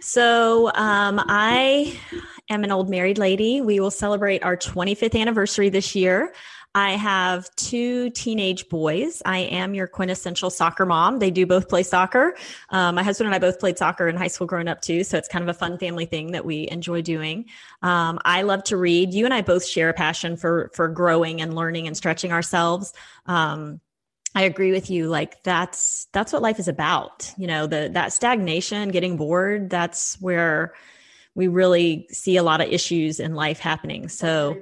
So 0.00 0.68
um, 0.74 1.20
I 1.26 1.98
am 2.50 2.64
an 2.64 2.72
old 2.72 2.90
married 2.90 3.18
lady. 3.18 3.60
We 3.60 3.80
will 3.80 3.90
celebrate 3.90 4.42
our 4.42 4.56
25th 4.56 5.18
anniversary 5.18 5.68
this 5.68 5.94
year. 5.94 6.32
I 6.76 6.92
have 6.92 7.54
two 7.54 8.10
teenage 8.10 8.68
boys. 8.68 9.22
I 9.24 9.38
am 9.38 9.74
your 9.74 9.86
quintessential 9.86 10.50
soccer 10.50 10.84
mom. 10.84 11.20
They 11.20 11.30
do 11.30 11.46
both 11.46 11.68
play 11.68 11.84
soccer. 11.84 12.34
Um, 12.70 12.96
my 12.96 13.04
husband 13.04 13.28
and 13.28 13.34
I 13.34 13.38
both 13.38 13.60
played 13.60 13.78
soccer 13.78 14.08
in 14.08 14.16
high 14.16 14.26
school 14.26 14.48
growing 14.48 14.66
up 14.66 14.80
too. 14.80 15.04
So 15.04 15.16
it's 15.16 15.28
kind 15.28 15.44
of 15.44 15.48
a 15.48 15.56
fun 15.56 15.78
family 15.78 16.04
thing 16.04 16.32
that 16.32 16.44
we 16.44 16.68
enjoy 16.68 17.00
doing. 17.00 17.44
Um, 17.82 18.18
I 18.24 18.42
love 18.42 18.64
to 18.64 18.76
read. 18.76 19.14
You 19.14 19.24
and 19.24 19.32
I 19.32 19.42
both 19.42 19.64
share 19.64 19.88
a 19.88 19.94
passion 19.94 20.36
for 20.36 20.70
for 20.74 20.88
growing 20.88 21.40
and 21.40 21.54
learning 21.54 21.86
and 21.86 21.96
stretching 21.96 22.32
ourselves. 22.32 22.92
Um, 23.26 23.80
I 24.34 24.42
agree 24.42 24.72
with 24.72 24.90
you. 24.90 25.06
Like 25.06 25.44
that's 25.44 26.08
that's 26.12 26.32
what 26.32 26.42
life 26.42 26.58
is 26.58 26.66
about. 26.66 27.32
You 27.38 27.46
know, 27.46 27.68
the 27.68 27.90
that 27.92 28.12
stagnation, 28.12 28.88
getting 28.88 29.16
bored, 29.16 29.70
that's 29.70 30.20
where 30.20 30.74
we 31.34 31.48
really 31.48 32.06
see 32.10 32.36
a 32.36 32.42
lot 32.42 32.60
of 32.60 32.68
issues 32.68 33.20
in 33.20 33.34
life 33.34 33.58
happening. 33.58 34.08
So 34.08 34.56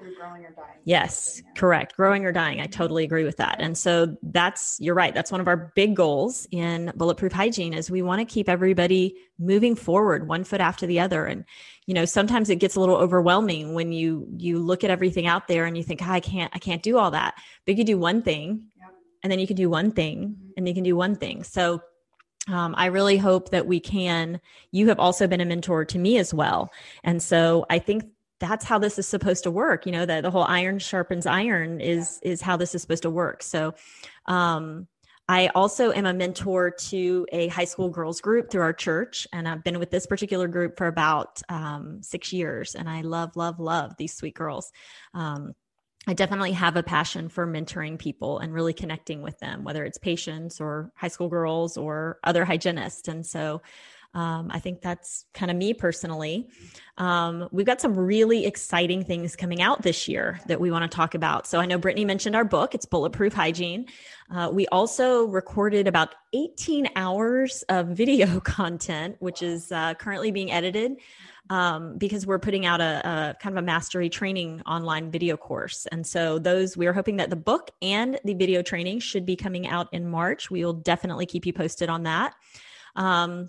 Yes, 0.85 1.41
correct. 1.55 1.95
Growing 1.97 2.25
or 2.25 2.33
dying. 2.33 2.61
I 2.61 2.67
totally 2.67 3.05
agree 3.05 3.25
with 3.25 3.37
that. 3.37 3.57
And 3.61 3.79
so 3.79 4.17
that's 4.23 4.79
you're 4.81 4.97
right. 4.97 5.15
That's 5.15 5.31
one 5.31 5.41
of 5.41 5.47
our 5.47 5.73
big 5.77 5.95
goals 5.95 6.47
in 6.51 6.93
bulletproof 6.97 7.33
hygiene 7.33 7.73
is 7.73 7.91
we 7.91 8.03
want 8.03 8.19
to 8.19 8.25
keep 8.25 8.49
everybody 8.49 9.15
moving 9.39 9.77
forward 9.77 10.27
one 10.27 10.43
foot 10.43 10.61
after 10.61 10.87
the 10.87 10.99
other. 10.99 11.25
And 11.27 11.45
you 11.87 11.95
know, 11.95 12.05
sometimes 12.05 12.51
it 12.51 12.57
gets 12.57 12.75
a 12.75 12.81
little 12.81 12.97
overwhelming 12.97 13.75
when 13.75 13.93
you 13.93 14.27
you 14.37 14.59
look 14.59 14.83
at 14.83 14.91
everything 14.91 15.27
out 15.27 15.47
there 15.47 15.67
and 15.67 15.77
you 15.77 15.85
think, 15.85 16.01
oh, 16.03 16.11
I 16.11 16.21
can't 16.21 16.51
I 16.55 16.59
can't 16.59 16.83
do 16.83 16.99
all 16.99 17.13
that. 17.13 17.35
But 17.65 17.77
you 17.77 17.85
do 17.85 17.99
one 17.99 18.23
thing 18.23 18.65
and 19.23 19.31
then 19.31 19.39
you 19.39 19.47
can 19.47 19.57
do 19.57 19.71
one 19.71 19.93
thing 19.93 20.31
mm-hmm. 20.31 20.51
and 20.57 20.67
you 20.67 20.75
can 20.75 20.83
do 20.83 20.97
one 20.97 21.15
thing 21.15 21.45
so 21.45 21.81
um, 22.49 22.75
i 22.77 22.87
really 22.87 23.17
hope 23.17 23.51
that 23.51 23.67
we 23.67 23.81
can. 23.81 24.41
You 24.71 24.89
have 24.89 24.99
also 24.99 25.27
been 25.27 25.41
a 25.41 25.45
mentor 25.45 25.85
to 25.85 25.99
me 25.99 26.19
as 26.19 26.35
well. 26.35 26.71
And 27.05 27.23
so 27.23 27.67
i 27.71 27.79
think 27.79 28.05
that's 28.43 28.65
how 28.65 28.77
this 28.77 28.99
is 28.99 29.07
supposed 29.07 29.45
to 29.45 29.51
work. 29.53 29.87
You 29.87 29.93
know 29.93 30.05
that 30.05 30.23
the 30.23 30.31
whole 30.31 30.45
iron 30.45 30.79
sharpens 30.81 31.27
iron 31.27 31.81
is 31.81 32.19
is 32.23 32.43
how 32.43 32.57
this 32.57 32.75
is 32.75 32.83
supposed 32.83 33.05
to 33.05 33.11
work. 33.11 33.43
So 33.43 33.75
um, 34.27 34.89
I 35.29 35.49
also 35.55 35.93
am 35.93 36.07
a 36.07 36.13
mentor 36.13 36.71
to 36.71 37.27
a 37.33 37.47
high 37.49 37.65
school 37.65 37.89
girls 37.89 38.21
group 38.21 38.51
through 38.51 38.63
our 38.63 38.73
church, 38.73 39.29
and 39.33 39.49
I've 39.49 39.63
been 39.63 39.79
with 39.79 39.91
this 39.91 40.07
particular 40.07 40.49
group 40.49 40.77
for 40.77 40.89
about 40.89 41.41
um, 41.49 42.03
six 42.03 42.33
years. 42.33 42.75
And 42.75 42.91
I 42.91 43.03
love, 43.03 43.37
love, 43.37 43.61
love 43.61 43.95
these 43.97 44.13
sweet 44.13 44.35
girls. 44.35 44.73
Um, 45.15 45.55
I 46.07 46.15
definitely 46.15 46.53
have 46.53 46.77
a 46.77 46.83
passion 46.83 47.29
for 47.29 47.47
mentoring 47.47 47.99
people 47.99 48.41
and 48.41 48.53
really 48.53 48.73
connecting 48.73 49.23
with 49.23 49.39
them, 49.39 49.63
whether 49.63 49.85
it's 49.85 49.99
patients 49.99 50.61
or 50.61 50.91
high 50.97 51.09
school 51.09 51.29
girls 51.29 51.77
or 51.77 52.19
other 52.25 52.45
hygienists. 52.45 53.07
And 53.07 53.25
so 53.25 53.63
um, 54.15 54.51
I 54.51 54.59
think 54.59 54.83
that's 54.83 55.25
kind 55.33 55.51
of 55.51 55.57
me 55.57 55.73
personally. 55.73 56.49
Um, 56.99 57.49
we've 57.51 57.65
got 57.65 57.81
some 57.81 57.97
really 57.97 58.45
exciting 58.45 59.05
things 59.05 59.37
coming 59.37 59.63
out 59.63 59.83
this 59.83 60.07
year 60.07 60.39
that 60.49 60.61
we 60.61 60.71
want 60.71 60.91
to 60.91 60.95
talk 60.95 61.15
about. 61.15 61.47
So 61.47 61.61
I 61.61 61.67
know 61.67 61.79
Brittany 61.79 62.05
mentioned 62.05 62.37
our 62.37 62.45
book, 62.45 62.75
it's 62.75 62.85
Bulletproof 62.85 63.33
Hygiene. 63.33 63.87
Uh, 64.31 64.51
we 64.53 64.67
also 64.67 65.25
recorded 65.27 65.87
about 65.87 66.15
18 66.35 66.91
hours 66.95 67.65
of 67.71 67.89
video 67.89 68.41
content, 68.45 69.17
which 69.21 69.41
is 69.41 69.73
uh, 69.73 69.95
currently 69.95 70.31
being 70.31 70.53
edited 70.53 70.97
um, 71.51 71.99
because 71.99 72.27
we're 72.27 72.39
putting 72.39 72.67
out 72.67 72.81
a, 72.81 73.07
a, 73.07 73.37
kind 73.41 73.57
of 73.57 73.63
a 73.63 73.67
mastery 73.67 74.09
training 74.09 74.63
online 74.67 75.11
video 75.11 75.37
course. 75.37 75.87
And 75.91 76.07
so 76.07 76.39
those 76.39 76.77
we 76.77 76.87
are 76.87 76.93
hoping 76.93 77.17
that 77.17 77.31
the 77.31 77.37
book 77.37 77.71
and 77.81 78.19
the 78.25 78.35
video 78.35 78.63
training 78.63 79.01
should 79.01 79.27
be 79.27 79.37
coming 79.37 79.67
out 79.67 79.89
in 79.93 80.09
March. 80.09 80.51
We 80.51 80.65
will 80.65 80.73
definitely 80.73 81.27
keep 81.27 81.47
you 81.47 81.53
posted 81.53 81.89
on 81.89 82.05
that. 82.05 82.35
Um, 82.97 83.49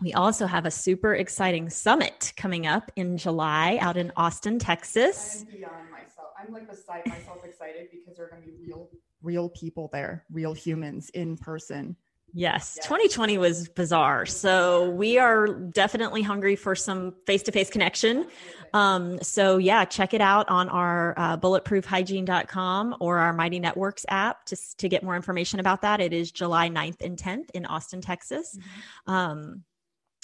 we 0.00 0.12
also 0.12 0.46
have 0.46 0.64
a 0.64 0.70
super 0.70 1.14
exciting 1.14 1.70
summit 1.70 2.32
coming 2.36 2.66
up 2.66 2.90
in 2.94 3.18
July 3.18 3.78
out 3.80 3.96
in 3.96 4.12
Austin, 4.16 4.58
Texas. 4.58 5.44
I'm 5.48 5.56
beyond 5.56 5.90
myself. 5.90 6.28
I'm 6.40 6.52
like 6.52 6.68
beside 6.68 7.06
myself 7.06 7.44
excited 7.44 7.88
because 7.90 8.16
there 8.16 8.26
are 8.26 8.30
going 8.30 8.42
to 8.42 8.48
be 8.48 8.54
real, 8.64 8.88
real 9.22 9.48
people 9.48 9.88
there, 9.92 10.24
real 10.30 10.54
humans 10.54 11.10
in 11.10 11.36
person. 11.36 11.96
Yes, 12.34 12.78
2020 12.82 13.38
was 13.38 13.68
bizarre. 13.68 14.26
So 14.26 14.90
we 14.90 15.18
are 15.18 15.46
definitely 15.48 16.22
hungry 16.22 16.56
for 16.56 16.74
some 16.74 17.14
face 17.26 17.42
to 17.44 17.52
face 17.52 17.70
connection. 17.70 18.26
Um, 18.74 19.18
so 19.22 19.56
yeah, 19.56 19.84
check 19.86 20.12
it 20.12 20.20
out 20.20 20.48
on 20.48 20.68
our 20.68 21.14
uh, 21.16 21.36
bulletproofhygiene.com 21.38 22.96
or 23.00 23.18
our 23.18 23.32
Mighty 23.32 23.58
Networks 23.58 24.04
app 24.08 24.46
just 24.46 24.78
to 24.78 24.88
get 24.88 25.02
more 25.02 25.16
information 25.16 25.58
about 25.58 25.82
that. 25.82 26.00
It 26.00 26.12
is 26.12 26.30
July 26.30 26.68
9th 26.68 27.00
and 27.00 27.16
10th 27.16 27.50
in 27.54 27.64
Austin, 27.64 28.02
Texas. 28.02 28.58
Mm-hmm. 28.58 29.10
Um, 29.10 29.64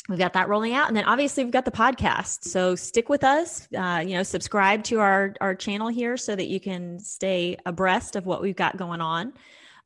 we've 0.08 0.18
got 0.18 0.34
that 0.34 0.48
rolling 0.48 0.74
out 0.74 0.88
and 0.88 0.94
then 0.94 1.04
obviously 1.04 1.44
we've 1.44 1.52
got 1.52 1.64
the 1.64 1.70
podcast 1.70 2.44
so 2.44 2.74
stick 2.74 3.08
with 3.08 3.24
us 3.24 3.66
uh, 3.74 4.02
you 4.06 4.14
know 4.14 4.22
subscribe 4.22 4.84
to 4.84 5.00
our 5.00 5.34
our 5.40 5.54
channel 5.54 5.88
here 5.88 6.18
so 6.18 6.36
that 6.36 6.46
you 6.46 6.60
can 6.60 6.98
stay 6.98 7.56
abreast 7.64 8.14
of 8.14 8.26
what 8.26 8.42
we've 8.42 8.54
got 8.54 8.76
going 8.76 9.00
on 9.00 9.32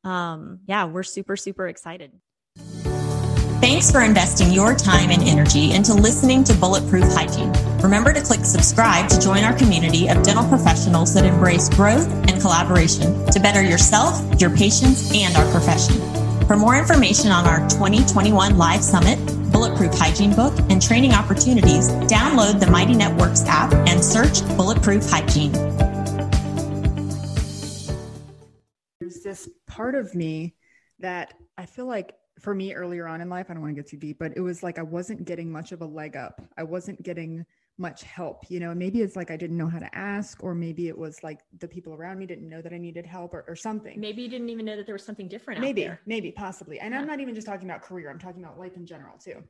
um, 0.03 0.59
yeah, 0.65 0.85
we're 0.85 1.03
super, 1.03 1.35
super 1.35 1.67
excited. 1.67 2.11
Thanks 3.61 3.91
for 3.91 4.01
investing 4.01 4.53
your 4.53 4.73
time 4.73 5.09
and 5.09 5.21
energy 5.21 5.73
into 5.73 5.93
listening 5.93 6.45
to 6.45 6.53
Bulletproof 6.53 7.03
Hygiene. 7.11 7.51
Remember 7.81 8.13
to 8.13 8.21
click 8.21 8.45
subscribe 8.45 9.09
to 9.09 9.19
join 9.19 9.43
our 9.43 9.53
community 9.53 10.07
of 10.07 10.23
dental 10.23 10.47
professionals 10.47 11.13
that 11.13 11.25
embrace 11.25 11.67
growth 11.67 12.07
and 12.29 12.39
collaboration 12.39 13.25
to 13.27 13.39
better 13.39 13.61
yourself, 13.61 14.39
your 14.39 14.49
patients, 14.49 15.13
and 15.13 15.35
our 15.35 15.51
profession. 15.51 15.95
For 16.47 16.55
more 16.55 16.77
information 16.77 17.31
on 17.31 17.45
our 17.45 17.59
2021 17.69 18.57
Live 18.57 18.81
Summit, 18.81 19.19
Bulletproof 19.51 19.93
Hygiene 19.93 20.33
book, 20.33 20.57
and 20.69 20.81
training 20.81 21.11
opportunities, 21.11 21.89
download 22.07 22.61
the 22.61 22.71
Mighty 22.71 22.95
Networks 22.95 23.43
app 23.45 23.73
and 23.89 24.03
search 24.03 24.41
Bulletproof 24.55 25.07
Hygiene. 25.09 25.53
Part 29.79 29.95
of 29.95 30.13
me 30.13 30.53
that 30.99 31.35
I 31.57 31.65
feel 31.65 31.85
like 31.85 32.13
for 32.37 32.53
me 32.53 32.73
earlier 32.73 33.07
on 33.07 33.21
in 33.21 33.29
life, 33.29 33.45
I 33.49 33.53
don't 33.53 33.61
want 33.61 33.73
to 33.77 33.81
get 33.81 33.89
too 33.89 33.95
deep, 33.95 34.19
but 34.19 34.33
it 34.35 34.41
was 34.41 34.61
like 34.61 34.77
I 34.77 34.81
wasn't 34.81 35.23
getting 35.23 35.49
much 35.49 35.71
of 35.71 35.81
a 35.81 35.85
leg 35.85 36.17
up. 36.17 36.41
I 36.57 36.63
wasn't 36.63 37.01
getting 37.01 37.45
much 37.77 38.03
help, 38.03 38.43
you 38.49 38.59
know, 38.59 38.75
maybe 38.75 39.01
it's 39.01 39.15
like 39.15 39.31
I 39.31 39.37
didn't 39.37 39.55
know 39.55 39.69
how 39.69 39.79
to 39.79 39.95
ask, 39.95 40.43
or 40.43 40.53
maybe 40.53 40.89
it 40.89 40.97
was 40.97 41.23
like 41.23 41.39
the 41.59 41.67
people 41.67 41.93
around 41.93 42.19
me 42.19 42.25
didn't 42.25 42.49
know 42.49 42.61
that 42.61 42.73
I 42.73 42.77
needed 42.77 43.05
help 43.05 43.33
or, 43.33 43.45
or 43.47 43.55
something. 43.55 43.97
Maybe 43.97 44.21
you 44.21 44.27
didn't 44.27 44.49
even 44.49 44.65
know 44.65 44.75
that 44.75 44.85
there 44.85 44.95
was 44.95 45.05
something 45.05 45.29
different. 45.29 45.61
Maybe, 45.61 45.89
maybe, 46.05 46.29
possibly. 46.29 46.81
And 46.81 46.93
yeah. 46.93 46.99
I'm 46.99 47.07
not 47.07 47.21
even 47.21 47.33
just 47.33 47.47
talking 47.47 47.69
about 47.69 47.81
career, 47.81 48.11
I'm 48.11 48.19
talking 48.19 48.43
about 48.43 48.59
life 48.59 48.75
in 48.75 48.85
general 48.85 49.17
too 49.17 49.41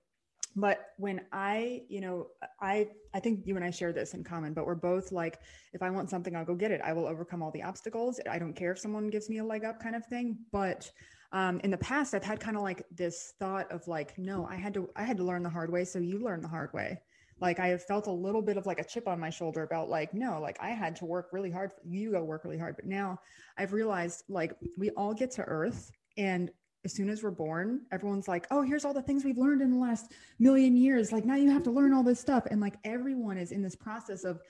but 0.55 0.93
when 0.97 1.21
i 1.31 1.81
you 1.89 2.01
know 2.01 2.27
i 2.59 2.87
i 3.13 3.19
think 3.19 3.45
you 3.45 3.55
and 3.55 3.63
i 3.63 3.69
share 3.69 3.93
this 3.93 4.13
in 4.13 4.23
common 4.23 4.53
but 4.53 4.65
we're 4.65 4.75
both 4.75 5.11
like 5.11 5.39
if 5.73 5.81
i 5.81 5.89
want 5.89 6.09
something 6.09 6.35
i'll 6.35 6.45
go 6.45 6.55
get 6.55 6.71
it. 6.71 6.81
I 6.83 6.93
will 6.93 7.07
overcome 7.07 7.41
all 7.41 7.51
the 7.51 7.63
obstacles. 7.63 8.19
I 8.29 8.39
don't 8.39 8.53
care 8.53 8.71
if 8.71 8.79
someone 8.79 9.09
gives 9.09 9.29
me 9.29 9.39
a 9.39 9.43
leg 9.43 9.65
up 9.65 9.81
kind 9.81 9.95
of 9.95 10.05
thing. 10.05 10.37
But 10.51 10.89
um, 11.31 11.59
in 11.63 11.69
the 11.69 11.77
past 11.77 12.13
i've 12.13 12.23
had 12.23 12.39
kind 12.39 12.57
of 12.57 12.63
like 12.63 12.85
this 12.91 13.33
thought 13.39 13.71
of 13.71 13.87
like 13.87 14.17
no 14.17 14.47
i 14.49 14.55
had 14.55 14.73
to 14.73 14.89
i 14.95 15.03
had 15.03 15.17
to 15.17 15.23
learn 15.23 15.43
the 15.43 15.49
hard 15.49 15.71
way 15.71 15.85
so 15.85 15.99
you 15.99 16.23
learn 16.23 16.41
the 16.41 16.47
hard 16.47 16.73
way. 16.73 16.99
Like 17.39 17.59
i 17.59 17.67
have 17.67 17.83
felt 17.83 18.07
a 18.07 18.11
little 18.11 18.41
bit 18.41 18.57
of 18.57 18.65
like 18.65 18.79
a 18.79 18.83
chip 18.83 19.07
on 19.07 19.19
my 19.19 19.29
shoulder 19.29 19.63
about 19.63 19.89
like 19.89 20.13
no 20.13 20.41
like 20.41 20.57
i 20.59 20.69
had 20.69 20.95
to 20.97 21.05
work 21.05 21.29
really 21.31 21.51
hard 21.51 21.71
you 21.85 22.11
go 22.11 22.23
work 22.23 22.43
really 22.43 22.57
hard. 22.57 22.75
But 22.75 22.85
now 22.85 23.19
i've 23.57 23.73
realized 23.73 24.23
like 24.27 24.53
we 24.77 24.89
all 24.91 25.13
get 25.13 25.31
to 25.31 25.43
earth 25.43 25.91
and 26.17 26.51
as 26.85 26.93
soon 26.93 27.09
as 27.09 27.23
we're 27.23 27.31
born, 27.31 27.81
everyone's 27.91 28.27
like, 28.27 28.47
oh, 28.51 28.61
here's 28.61 28.85
all 28.85 28.93
the 28.93 29.01
things 29.01 29.25
we've 29.25 29.37
learned 29.37 29.61
in 29.61 29.71
the 29.71 29.77
last 29.77 30.11
million 30.39 30.75
years. 30.75 31.11
Like 31.11 31.25
now 31.25 31.35
you 31.35 31.51
have 31.51 31.63
to 31.63 31.71
learn 31.71 31.93
all 31.93 32.03
this 32.03 32.19
stuff. 32.19 32.45
And 32.49 32.61
like 32.61 32.75
everyone 32.83 33.37
is 33.37 33.51
in 33.51 33.61
this 33.61 33.75
process 33.75 34.23
of 34.23 34.41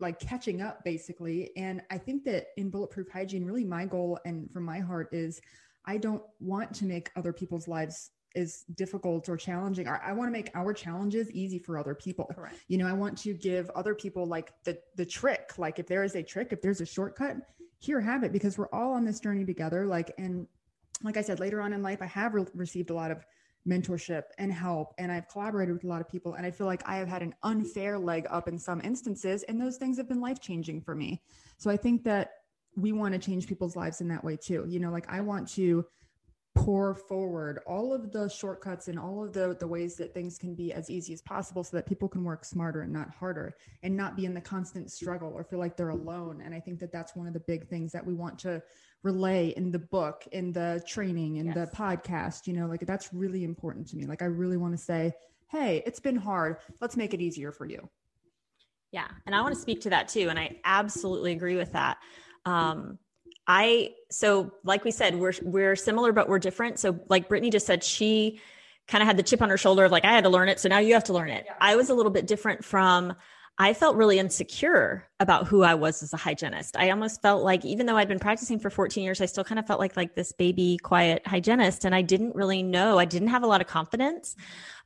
like 0.00 0.20
catching 0.20 0.60
up 0.60 0.84
basically. 0.84 1.50
And 1.56 1.80
I 1.90 1.98
think 1.98 2.24
that 2.24 2.48
in 2.56 2.70
bulletproof 2.70 3.08
hygiene, 3.10 3.44
really 3.44 3.64
my 3.64 3.86
goal 3.86 4.18
and 4.24 4.50
from 4.52 4.64
my 4.64 4.78
heart 4.78 5.08
is 5.12 5.40
I 5.86 5.96
don't 5.96 6.22
want 6.38 6.74
to 6.74 6.84
make 6.84 7.10
other 7.16 7.32
people's 7.32 7.66
lives 7.66 8.10
as 8.36 8.64
difficult 8.74 9.28
or 9.28 9.36
challenging. 9.36 9.86
I 9.86 10.12
want 10.12 10.28
to 10.28 10.32
make 10.32 10.50
our 10.54 10.72
challenges 10.72 11.30
easy 11.30 11.58
for 11.58 11.78
other 11.78 11.94
people. 11.94 12.28
Correct. 12.34 12.56
You 12.68 12.78
know, 12.78 12.86
I 12.86 12.92
want 12.92 13.16
to 13.18 13.32
give 13.32 13.70
other 13.70 13.94
people 13.94 14.26
like 14.26 14.52
the 14.64 14.78
the 14.96 15.06
trick. 15.06 15.52
Like 15.56 15.78
if 15.78 15.86
there 15.86 16.02
is 16.02 16.16
a 16.16 16.22
trick, 16.22 16.48
if 16.50 16.60
there's 16.60 16.80
a 16.80 16.86
shortcut, 16.86 17.36
here 17.78 18.00
have 18.00 18.24
it 18.24 18.32
because 18.32 18.58
we're 18.58 18.70
all 18.72 18.92
on 18.92 19.04
this 19.04 19.20
journey 19.20 19.44
together 19.44 19.86
like 19.86 20.10
and 20.18 20.46
like 21.04 21.16
i 21.16 21.22
said 21.22 21.38
later 21.38 21.60
on 21.60 21.72
in 21.72 21.82
life 21.82 22.02
i 22.02 22.06
have 22.06 22.34
re- 22.34 22.46
received 22.54 22.90
a 22.90 22.94
lot 22.94 23.10
of 23.10 23.24
mentorship 23.68 24.22
and 24.38 24.52
help 24.52 24.92
and 24.98 25.12
i've 25.12 25.28
collaborated 25.28 25.74
with 25.74 25.84
a 25.84 25.86
lot 25.86 26.00
of 26.00 26.08
people 26.08 26.34
and 26.34 26.44
i 26.44 26.50
feel 26.50 26.66
like 26.66 26.82
i 26.86 26.96
have 26.96 27.08
had 27.08 27.22
an 27.22 27.34
unfair 27.42 27.98
leg 27.98 28.26
up 28.30 28.48
in 28.48 28.58
some 28.58 28.80
instances 28.82 29.42
and 29.44 29.60
those 29.60 29.76
things 29.76 29.96
have 29.96 30.08
been 30.08 30.20
life 30.20 30.40
changing 30.40 30.80
for 30.80 30.94
me. 30.94 31.22
So 31.56 31.70
i 31.70 31.76
think 31.76 32.04
that 32.04 32.30
we 32.76 32.92
want 32.92 33.14
to 33.14 33.20
change 33.20 33.46
people's 33.46 33.76
lives 33.76 34.00
in 34.00 34.08
that 34.08 34.24
way 34.24 34.36
too 34.36 34.64
you 34.68 34.80
know 34.80 34.90
like 34.90 35.06
i 35.08 35.20
want 35.20 35.48
to 35.48 35.84
pour 36.54 36.94
forward 36.94 37.58
all 37.66 37.92
of 37.92 38.12
the 38.12 38.28
shortcuts 38.28 38.86
and 38.86 38.98
all 38.98 39.24
of 39.24 39.32
the 39.32 39.56
the 39.58 39.66
ways 39.66 39.96
that 39.96 40.14
things 40.14 40.38
can 40.38 40.54
be 40.54 40.72
as 40.72 40.88
easy 40.88 41.12
as 41.12 41.20
possible 41.20 41.64
so 41.64 41.76
that 41.76 41.84
people 41.84 42.08
can 42.08 42.22
work 42.22 42.44
smarter 42.44 42.82
and 42.82 42.92
not 42.92 43.10
harder 43.10 43.54
and 43.82 43.96
not 43.96 44.16
be 44.16 44.24
in 44.24 44.34
the 44.34 44.40
constant 44.40 44.90
struggle 44.90 45.32
or 45.34 45.42
feel 45.42 45.58
like 45.58 45.76
they're 45.76 45.88
alone. 45.88 46.40
And 46.44 46.54
i 46.54 46.60
think 46.60 46.78
that 46.78 46.92
that's 46.92 47.16
one 47.16 47.26
of 47.26 47.32
the 47.32 47.40
big 47.40 47.66
things 47.68 47.90
that 47.92 48.06
we 48.06 48.14
want 48.14 48.38
to 48.40 48.62
relay 49.02 49.48
in 49.56 49.72
the 49.72 49.78
book 49.78 50.26
in 50.30 50.52
the 50.52 50.82
training 50.86 51.36
in 51.36 51.46
yes. 51.46 51.54
the 51.54 51.76
podcast 51.76 52.46
you 52.46 52.54
know 52.54 52.66
like 52.66 52.80
that's 52.86 53.12
really 53.12 53.44
important 53.44 53.88
to 53.88 53.96
me. 53.96 54.06
Like 54.06 54.22
i 54.22 54.26
really 54.26 54.56
want 54.56 54.74
to 54.74 54.82
say 54.82 55.12
hey 55.50 55.82
it's 55.84 56.00
been 56.00 56.16
hard. 56.16 56.58
Let's 56.80 56.96
make 56.96 57.14
it 57.14 57.20
easier 57.20 57.50
for 57.50 57.66
you. 57.66 57.88
Yeah. 58.92 59.08
And 59.26 59.34
i 59.34 59.40
want 59.40 59.54
to 59.54 59.60
speak 59.60 59.80
to 59.82 59.90
that 59.90 60.06
too 60.06 60.28
and 60.30 60.38
i 60.38 60.56
absolutely 60.64 61.32
agree 61.32 61.56
with 61.56 61.72
that. 61.72 61.98
Um 62.46 62.98
I 63.46 63.94
so 64.10 64.52
like 64.64 64.84
we 64.84 64.90
said, 64.90 65.16
we're 65.16 65.34
we're 65.42 65.76
similar 65.76 66.12
but 66.12 66.28
we're 66.28 66.38
different. 66.38 66.78
So 66.78 66.98
like 67.08 67.28
Brittany 67.28 67.50
just 67.50 67.66
said, 67.66 67.84
she 67.84 68.40
kind 68.86 69.02
of 69.02 69.06
had 69.06 69.16
the 69.16 69.22
chip 69.22 69.42
on 69.42 69.48
her 69.50 69.56
shoulder 69.56 69.84
of 69.84 69.92
like 69.92 70.04
I 70.04 70.12
had 70.12 70.24
to 70.24 70.30
learn 70.30 70.48
it, 70.48 70.60
so 70.60 70.68
now 70.68 70.78
you 70.78 70.94
have 70.94 71.04
to 71.04 71.12
learn 71.12 71.30
it. 71.30 71.44
Yeah. 71.46 71.54
I 71.60 71.76
was 71.76 71.90
a 71.90 71.94
little 71.94 72.12
bit 72.12 72.26
different 72.26 72.64
from 72.64 73.14
I 73.56 73.72
felt 73.72 73.94
really 73.94 74.18
insecure 74.18 75.06
about 75.20 75.46
who 75.46 75.62
I 75.62 75.74
was 75.74 76.02
as 76.02 76.12
a 76.12 76.16
hygienist. 76.16 76.76
I 76.76 76.90
almost 76.90 77.22
felt 77.22 77.44
like 77.44 77.64
even 77.64 77.86
though 77.86 77.96
I'd 77.96 78.08
been 78.08 78.18
practicing 78.18 78.58
for 78.58 78.68
14 78.68 79.04
years, 79.04 79.20
I 79.20 79.26
still 79.26 79.44
kind 79.44 79.60
of 79.60 79.66
felt 79.66 79.78
like 79.78 79.96
like 79.96 80.16
this 80.16 80.32
baby 80.32 80.76
quiet 80.82 81.24
hygienist 81.24 81.84
and 81.84 81.94
I 81.94 82.02
didn't 82.02 82.34
really 82.34 82.64
know. 82.64 82.98
I 82.98 83.04
didn't 83.04 83.28
have 83.28 83.44
a 83.44 83.46
lot 83.46 83.60
of 83.60 83.68
confidence. 83.68 84.34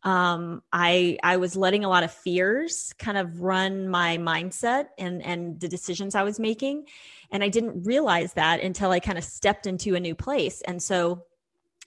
Um, 0.02 0.62
I 0.70 1.18
I 1.22 1.38
was 1.38 1.56
letting 1.56 1.84
a 1.84 1.88
lot 1.88 2.04
of 2.04 2.12
fears 2.12 2.92
kind 2.98 3.16
of 3.16 3.40
run 3.40 3.88
my 3.88 4.18
mindset 4.18 4.88
and 4.98 5.22
and 5.22 5.58
the 5.58 5.68
decisions 5.68 6.14
I 6.14 6.22
was 6.24 6.38
making. 6.38 6.84
And 7.30 7.44
I 7.44 7.48
didn't 7.48 7.84
realize 7.84 8.32
that 8.34 8.60
until 8.60 8.90
I 8.90 9.00
kind 9.00 9.18
of 9.18 9.24
stepped 9.24 9.66
into 9.66 9.94
a 9.94 10.00
new 10.00 10.14
place. 10.14 10.62
And 10.62 10.82
so 10.82 11.24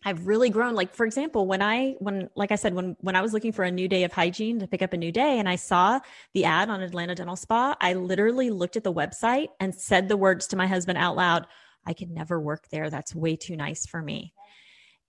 I've 0.03 0.25
really 0.25 0.49
grown. 0.49 0.73
Like, 0.73 0.93
for 0.93 1.05
example, 1.05 1.47
when 1.47 1.61
I, 1.61 1.95
when, 1.99 2.29
like 2.35 2.51
I 2.51 2.55
said, 2.55 2.73
when, 2.73 2.95
when 3.01 3.15
I 3.15 3.21
was 3.21 3.33
looking 3.33 3.51
for 3.51 3.63
a 3.63 3.71
new 3.71 3.87
day 3.87 4.03
of 4.03 4.11
hygiene 4.11 4.59
to 4.59 4.67
pick 4.67 4.81
up 4.81 4.93
a 4.93 4.97
new 4.97 5.11
day 5.11 5.39
and 5.39 5.47
I 5.47 5.55
saw 5.55 5.99
the 6.33 6.45
ad 6.45 6.69
on 6.69 6.81
Atlanta 6.81 7.15
Dental 7.15 7.35
Spa, 7.35 7.75
I 7.79 7.93
literally 7.93 8.49
looked 8.49 8.77
at 8.77 8.83
the 8.83 8.93
website 8.93 9.49
and 9.59 9.73
said 9.73 10.07
the 10.07 10.17
words 10.17 10.47
to 10.47 10.55
my 10.55 10.67
husband 10.67 10.97
out 10.97 11.15
loud. 11.15 11.47
I 11.85 11.93
could 11.93 12.11
never 12.11 12.39
work 12.39 12.67
there. 12.69 12.89
That's 12.89 13.15
way 13.15 13.35
too 13.35 13.55
nice 13.55 13.85
for 13.85 14.01
me 14.01 14.33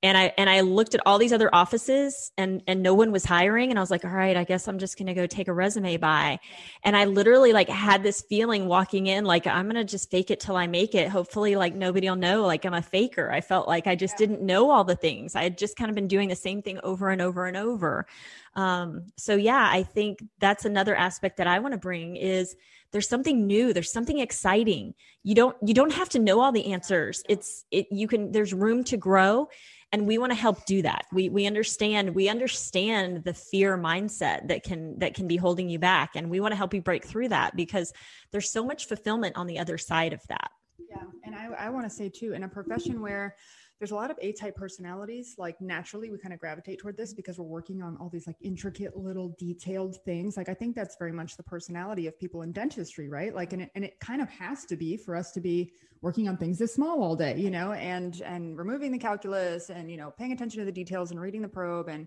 and 0.03 0.19
I 0.19 0.33
and 0.37 0.51
I 0.51 0.63
looked 0.63 0.95
at 0.95 1.01
all 1.07 1.19
these 1.19 1.33
other 1.33 1.49
offices 1.55 2.33
and 2.37 2.63
and 2.67 2.83
no 2.83 2.93
one 2.93 3.13
was 3.13 3.25
hiring. 3.25 3.71
And 3.71 3.79
I 3.79 3.83
was 3.83 3.91
like 3.91 4.05
all 4.05 4.11
right 4.11 4.37
I 4.37 4.45
guess 4.45 4.67
I'm 4.67 4.79
just 4.79 4.99
going 4.99 5.07
to 5.07 5.15
go 5.15 5.27
take 5.27 5.49
a 5.49 5.53
resume 5.53 5.97
by. 5.97 6.41
And 6.83 6.97
I 6.97 7.05
literally 7.05 7.53
like 7.53 7.69
had 7.69 8.03
this 8.03 8.23
feeling 8.23 8.67
walking 8.67 9.07
in 9.07 9.25
like 9.25 9.47
I'm 9.47 9.67
going 9.67 9.77
to 9.77 9.85
just 9.85 10.11
fake 10.11 10.31
it 10.31 10.41
till 10.41 10.57
I 10.57 10.67
make 10.67 10.95
it. 10.95 11.09
Hopefully 11.09 11.55
like 11.55 11.75
nobody'll 11.75 12.17
know 12.17 12.43
like 12.43 12.65
I'm 12.65 12.75
a 12.75 12.83
faker. 12.83 13.31
I 13.31 13.41
felt 13.41 13.69
like 13.69 13.87
I 13.87 13.95
just 13.95 14.15
yeah. 14.15 14.27
didn't 14.27 14.43
know 14.43 14.71
all 14.71 14.85
the 14.85 14.97
things. 14.97 15.37
I 15.37 15.45
had 15.45 15.57
just 15.57 15.77
kind 15.77 15.89
of 15.89 15.95
been 15.95 16.09
doing 16.09 16.29
the 16.29 16.37
same 16.37 16.63
thing 16.63 16.81
over 16.83 17.11
and 17.11 17.23
over 17.23 17.47
and 17.47 17.57
over. 17.57 18.07
Um 18.55 19.13
so 19.17 19.37
yeah 19.37 19.69
I 19.71 19.85
think 19.85 20.23
that's 20.41 20.65
another 20.65 20.97
aspect 20.97 21.37
that 21.37 21.47
I 21.47 21.61
want 21.61 21.73
to 21.73 21.79
bring 21.79 22.17
is 22.17 22.57
there's 22.91 23.09
something 23.09 23.47
new. 23.47 23.73
There's 23.73 23.91
something 23.91 24.19
exciting. 24.19 24.95
You 25.23 25.35
don't 25.35 25.57
you 25.65 25.75
don't 25.75 25.93
have 25.93 26.09
to 26.11 26.19
know 26.19 26.41
all 26.41 26.53
the 26.53 26.73
answers. 26.73 27.23
It's 27.29 27.65
it 27.71 27.87
you 27.91 28.07
can 28.07 28.33
there's 28.33 28.53
room 28.53 28.85
to 28.85 28.97
grow 28.97 29.49
and 29.93 30.07
we 30.07 30.19
want 30.19 30.33
to 30.33 30.39
help 30.39 30.65
do 30.65 30.83
that. 30.83 31.07
We 31.13 31.29
we 31.29 31.47
understand 31.47 32.15
we 32.15 32.29
understand 32.29 33.25
the 33.25 33.35
fear 33.35 33.77
mindset 33.79 34.49
that 34.49 34.63
can 34.63 34.99
that 34.99 35.15
can 35.15 35.29
be 35.29 35.37
holding 35.37 35.69
you 35.69 35.79
back 35.79 36.17
and 36.17 36.31
we 36.31 36.41
want 36.41 36.53
to 36.53 36.57
help 36.57 36.75
you 36.75 36.81
break 36.81 37.05
through 37.05 37.29
that 37.29 37.55
because 37.57 37.93
there's 38.31 38.51
so 38.51 38.65
much 38.65 38.87
fulfillment 38.87 39.37
on 39.37 39.47
the 39.47 39.59
other 39.59 39.79
side 39.79 40.13
of 40.13 40.21
that. 40.29 40.51
Yeah 40.91 41.05
and 41.25 41.35
i, 41.35 41.67
I 41.67 41.71
want 41.71 41.85
to 41.85 41.91
say 41.91 42.09
too 42.09 42.33
in 42.33 42.43
a 42.43 42.49
profession 42.49 43.01
where 43.01 43.37
there's 43.83 43.91
a 43.91 43.97
lot 43.97 44.13
of 44.13 44.19
A-type 44.23 44.55
personalities. 44.55 45.35
Like 45.39 45.61
naturally, 45.61 46.09
we 46.09 46.17
kind 46.17 46.33
of 46.33 46.39
gravitate 46.39 46.79
toward 46.79 46.97
this 46.97 47.13
because 47.13 47.37
we're 47.37 47.47
working 47.47 47.83
on 47.83 47.97
all 47.97 48.09
these 48.09 48.29
like 48.29 48.37
intricate 48.41 48.97
little 48.97 49.35
detailed 49.41 49.97
things. 50.05 50.37
Like 50.37 50.49
I 50.49 50.55
think 50.55 50.77
that's 50.77 50.95
very 51.01 51.11
much 51.11 51.37
the 51.37 51.43
personality 51.43 52.07
of 52.07 52.17
people 52.17 52.43
in 52.43 52.53
dentistry, 52.53 53.09
right? 53.09 53.35
Like, 53.35 53.53
and 53.53 53.63
it, 53.63 53.73
and 53.75 53.85
it 53.85 53.99
kind 53.99 54.23
of 54.23 54.31
has 54.31 54.65
to 54.67 54.77
be 54.77 54.97
for 54.97 55.17
us 55.17 55.33
to 55.33 55.41
be 55.41 55.73
working 56.01 56.29
on 56.29 56.37
things 56.37 56.61
this 56.61 56.73
small 56.73 57.03
all 57.03 57.17
day, 57.17 57.37
you 57.37 57.51
know, 57.51 57.73
and 57.73 58.21
and 58.25 58.57
removing 58.57 58.93
the 58.93 58.99
calculus 58.99 59.69
and 59.69 59.91
you 59.91 59.97
know 59.97 60.13
paying 60.17 60.31
attention 60.31 60.61
to 60.61 60.65
the 60.65 60.71
details 60.71 61.11
and 61.11 61.21
reading 61.21 61.43
the 61.43 61.49
probe 61.49 61.89
and 61.89 62.07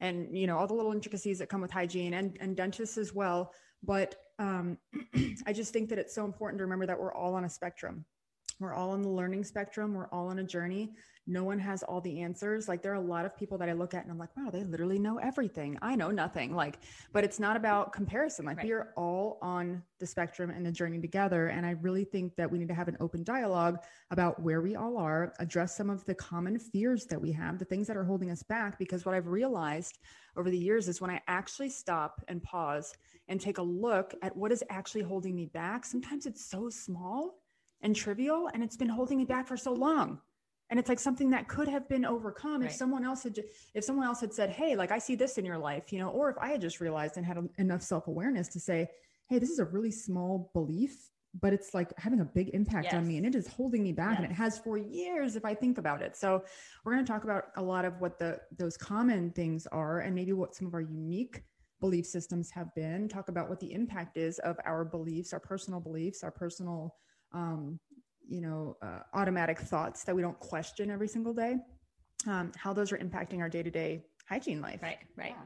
and 0.00 0.36
you 0.36 0.46
know 0.46 0.58
all 0.58 0.66
the 0.66 0.74
little 0.74 0.92
intricacies 0.92 1.38
that 1.38 1.48
come 1.48 1.62
with 1.62 1.70
hygiene 1.70 2.12
and 2.12 2.36
and 2.42 2.58
dentists 2.58 2.98
as 2.98 3.14
well. 3.14 3.54
But 3.82 4.16
um, 4.38 4.76
I 5.46 5.54
just 5.54 5.72
think 5.72 5.88
that 5.88 5.98
it's 5.98 6.14
so 6.14 6.26
important 6.26 6.58
to 6.58 6.64
remember 6.64 6.84
that 6.84 7.00
we're 7.00 7.14
all 7.14 7.36
on 7.36 7.44
a 7.46 7.48
spectrum 7.48 8.04
we're 8.58 8.72
all 8.72 8.90
on 8.90 9.02
the 9.02 9.08
learning 9.08 9.44
spectrum. 9.44 9.92
We're 9.92 10.08
all 10.08 10.28
on 10.28 10.38
a 10.38 10.44
journey. 10.44 10.92
No 11.26 11.44
one 11.44 11.58
has 11.58 11.82
all 11.82 12.00
the 12.00 12.20
answers. 12.20 12.68
Like 12.68 12.82
there 12.82 12.92
are 12.92 12.96
a 12.96 13.00
lot 13.00 13.26
of 13.26 13.36
people 13.36 13.58
that 13.58 13.68
I 13.68 13.72
look 13.72 13.94
at 13.94 14.02
and 14.04 14.12
I'm 14.12 14.18
like, 14.18 14.34
wow, 14.36 14.48
they 14.50 14.62
literally 14.62 14.98
know 14.98 15.18
everything. 15.18 15.76
I 15.82 15.96
know 15.96 16.10
nothing. 16.10 16.54
Like, 16.54 16.78
but 17.12 17.24
it's 17.24 17.40
not 17.40 17.56
about 17.56 17.92
comparison. 17.92 18.46
Like 18.46 18.58
right. 18.58 18.66
we 18.66 18.72
are 18.72 18.92
all 18.96 19.38
on 19.42 19.82
the 19.98 20.06
spectrum 20.06 20.50
and 20.50 20.64
the 20.64 20.70
journey 20.70 21.00
together. 21.00 21.48
And 21.48 21.66
I 21.66 21.72
really 21.72 22.04
think 22.04 22.36
that 22.36 22.50
we 22.50 22.58
need 22.58 22.68
to 22.68 22.74
have 22.74 22.88
an 22.88 22.96
open 23.00 23.24
dialogue 23.24 23.78
about 24.10 24.40
where 24.40 24.62
we 24.62 24.76
all 24.76 24.96
are, 24.96 25.34
address 25.40 25.76
some 25.76 25.90
of 25.90 26.04
the 26.04 26.14
common 26.14 26.58
fears 26.58 27.06
that 27.06 27.20
we 27.20 27.32
have, 27.32 27.58
the 27.58 27.64
things 27.64 27.88
that 27.88 27.96
are 27.96 28.04
holding 28.04 28.30
us 28.30 28.42
back. 28.44 28.78
Because 28.78 29.04
what 29.04 29.14
I've 29.14 29.26
realized 29.26 29.98
over 30.36 30.48
the 30.48 30.58
years 30.58 30.86
is 30.86 31.00
when 31.00 31.10
I 31.10 31.20
actually 31.26 31.70
stop 31.70 32.22
and 32.28 32.42
pause 32.42 32.94
and 33.28 33.40
take 33.40 33.58
a 33.58 33.62
look 33.62 34.14
at 34.22 34.36
what 34.36 34.52
is 34.52 34.62
actually 34.70 35.02
holding 35.02 35.34
me 35.34 35.46
back, 35.46 35.84
sometimes 35.84 36.24
it's 36.24 36.48
so 36.48 36.70
small 36.70 37.40
and 37.82 37.94
trivial 37.94 38.48
and 38.52 38.62
it's 38.62 38.76
been 38.76 38.88
holding 38.88 39.18
me 39.18 39.24
back 39.24 39.46
for 39.46 39.56
so 39.56 39.72
long 39.72 40.18
and 40.70 40.80
it's 40.80 40.88
like 40.88 40.98
something 40.98 41.30
that 41.30 41.48
could 41.48 41.68
have 41.68 41.88
been 41.88 42.04
overcome 42.04 42.60
right. 42.60 42.70
if 42.70 42.76
someone 42.76 43.04
else 43.04 43.22
had 43.22 43.38
if 43.74 43.84
someone 43.84 44.06
else 44.06 44.20
had 44.20 44.32
said 44.32 44.50
hey 44.50 44.76
like 44.76 44.90
i 44.90 44.98
see 44.98 45.14
this 45.14 45.38
in 45.38 45.44
your 45.44 45.58
life 45.58 45.92
you 45.92 45.98
know 45.98 46.08
or 46.08 46.30
if 46.30 46.36
i 46.38 46.48
had 46.48 46.60
just 46.60 46.80
realized 46.80 47.16
and 47.16 47.26
had 47.26 47.38
enough 47.58 47.82
self-awareness 47.82 48.48
to 48.48 48.60
say 48.60 48.88
hey 49.28 49.38
this 49.38 49.50
is 49.50 49.58
a 49.58 49.64
really 49.64 49.90
small 49.90 50.50
belief 50.54 51.10
but 51.40 51.52
it's 51.52 51.74
like 51.74 51.92
having 51.98 52.20
a 52.20 52.24
big 52.24 52.50
impact 52.54 52.84
yes. 52.84 52.94
on 52.94 53.06
me 53.06 53.18
and 53.18 53.26
it 53.26 53.34
is 53.34 53.46
holding 53.46 53.82
me 53.82 53.92
back 53.92 54.12
yes. 54.12 54.22
and 54.22 54.30
it 54.30 54.34
has 54.34 54.58
for 54.58 54.78
years 54.78 55.36
if 55.36 55.44
i 55.44 55.54
think 55.54 55.78
about 55.78 56.02
it 56.02 56.16
so 56.16 56.42
we're 56.84 56.92
going 56.92 57.04
to 57.04 57.10
talk 57.10 57.24
about 57.24 57.44
a 57.56 57.62
lot 57.62 57.84
of 57.84 58.00
what 58.00 58.18
the 58.18 58.38
those 58.58 58.76
common 58.76 59.30
things 59.32 59.66
are 59.68 60.00
and 60.00 60.14
maybe 60.14 60.32
what 60.32 60.54
some 60.54 60.66
of 60.66 60.74
our 60.74 60.80
unique 60.80 61.42
belief 61.80 62.06
systems 62.06 62.50
have 62.50 62.74
been 62.74 63.06
talk 63.06 63.28
about 63.28 63.50
what 63.50 63.60
the 63.60 63.70
impact 63.72 64.16
is 64.16 64.38
of 64.40 64.56
our 64.64 64.84
beliefs 64.84 65.32
our 65.32 65.40
personal 65.40 65.78
beliefs 65.78 66.24
our 66.24 66.30
personal 66.30 66.94
um, 67.36 67.78
you 68.28 68.40
know, 68.40 68.76
uh, 68.82 69.00
automatic 69.14 69.58
thoughts 69.58 70.02
that 70.04 70.16
we 70.16 70.22
don't 70.22 70.38
question 70.40 70.90
every 70.90 71.06
single 71.06 71.32
day, 71.32 71.56
um, 72.26 72.50
how 72.56 72.72
those 72.72 72.90
are 72.90 72.98
impacting 72.98 73.40
our 73.40 73.48
day 73.48 73.62
to 73.62 73.70
day 73.70 74.02
hygiene 74.28 74.60
life. 74.60 74.80
Right, 74.82 74.98
right. 75.16 75.36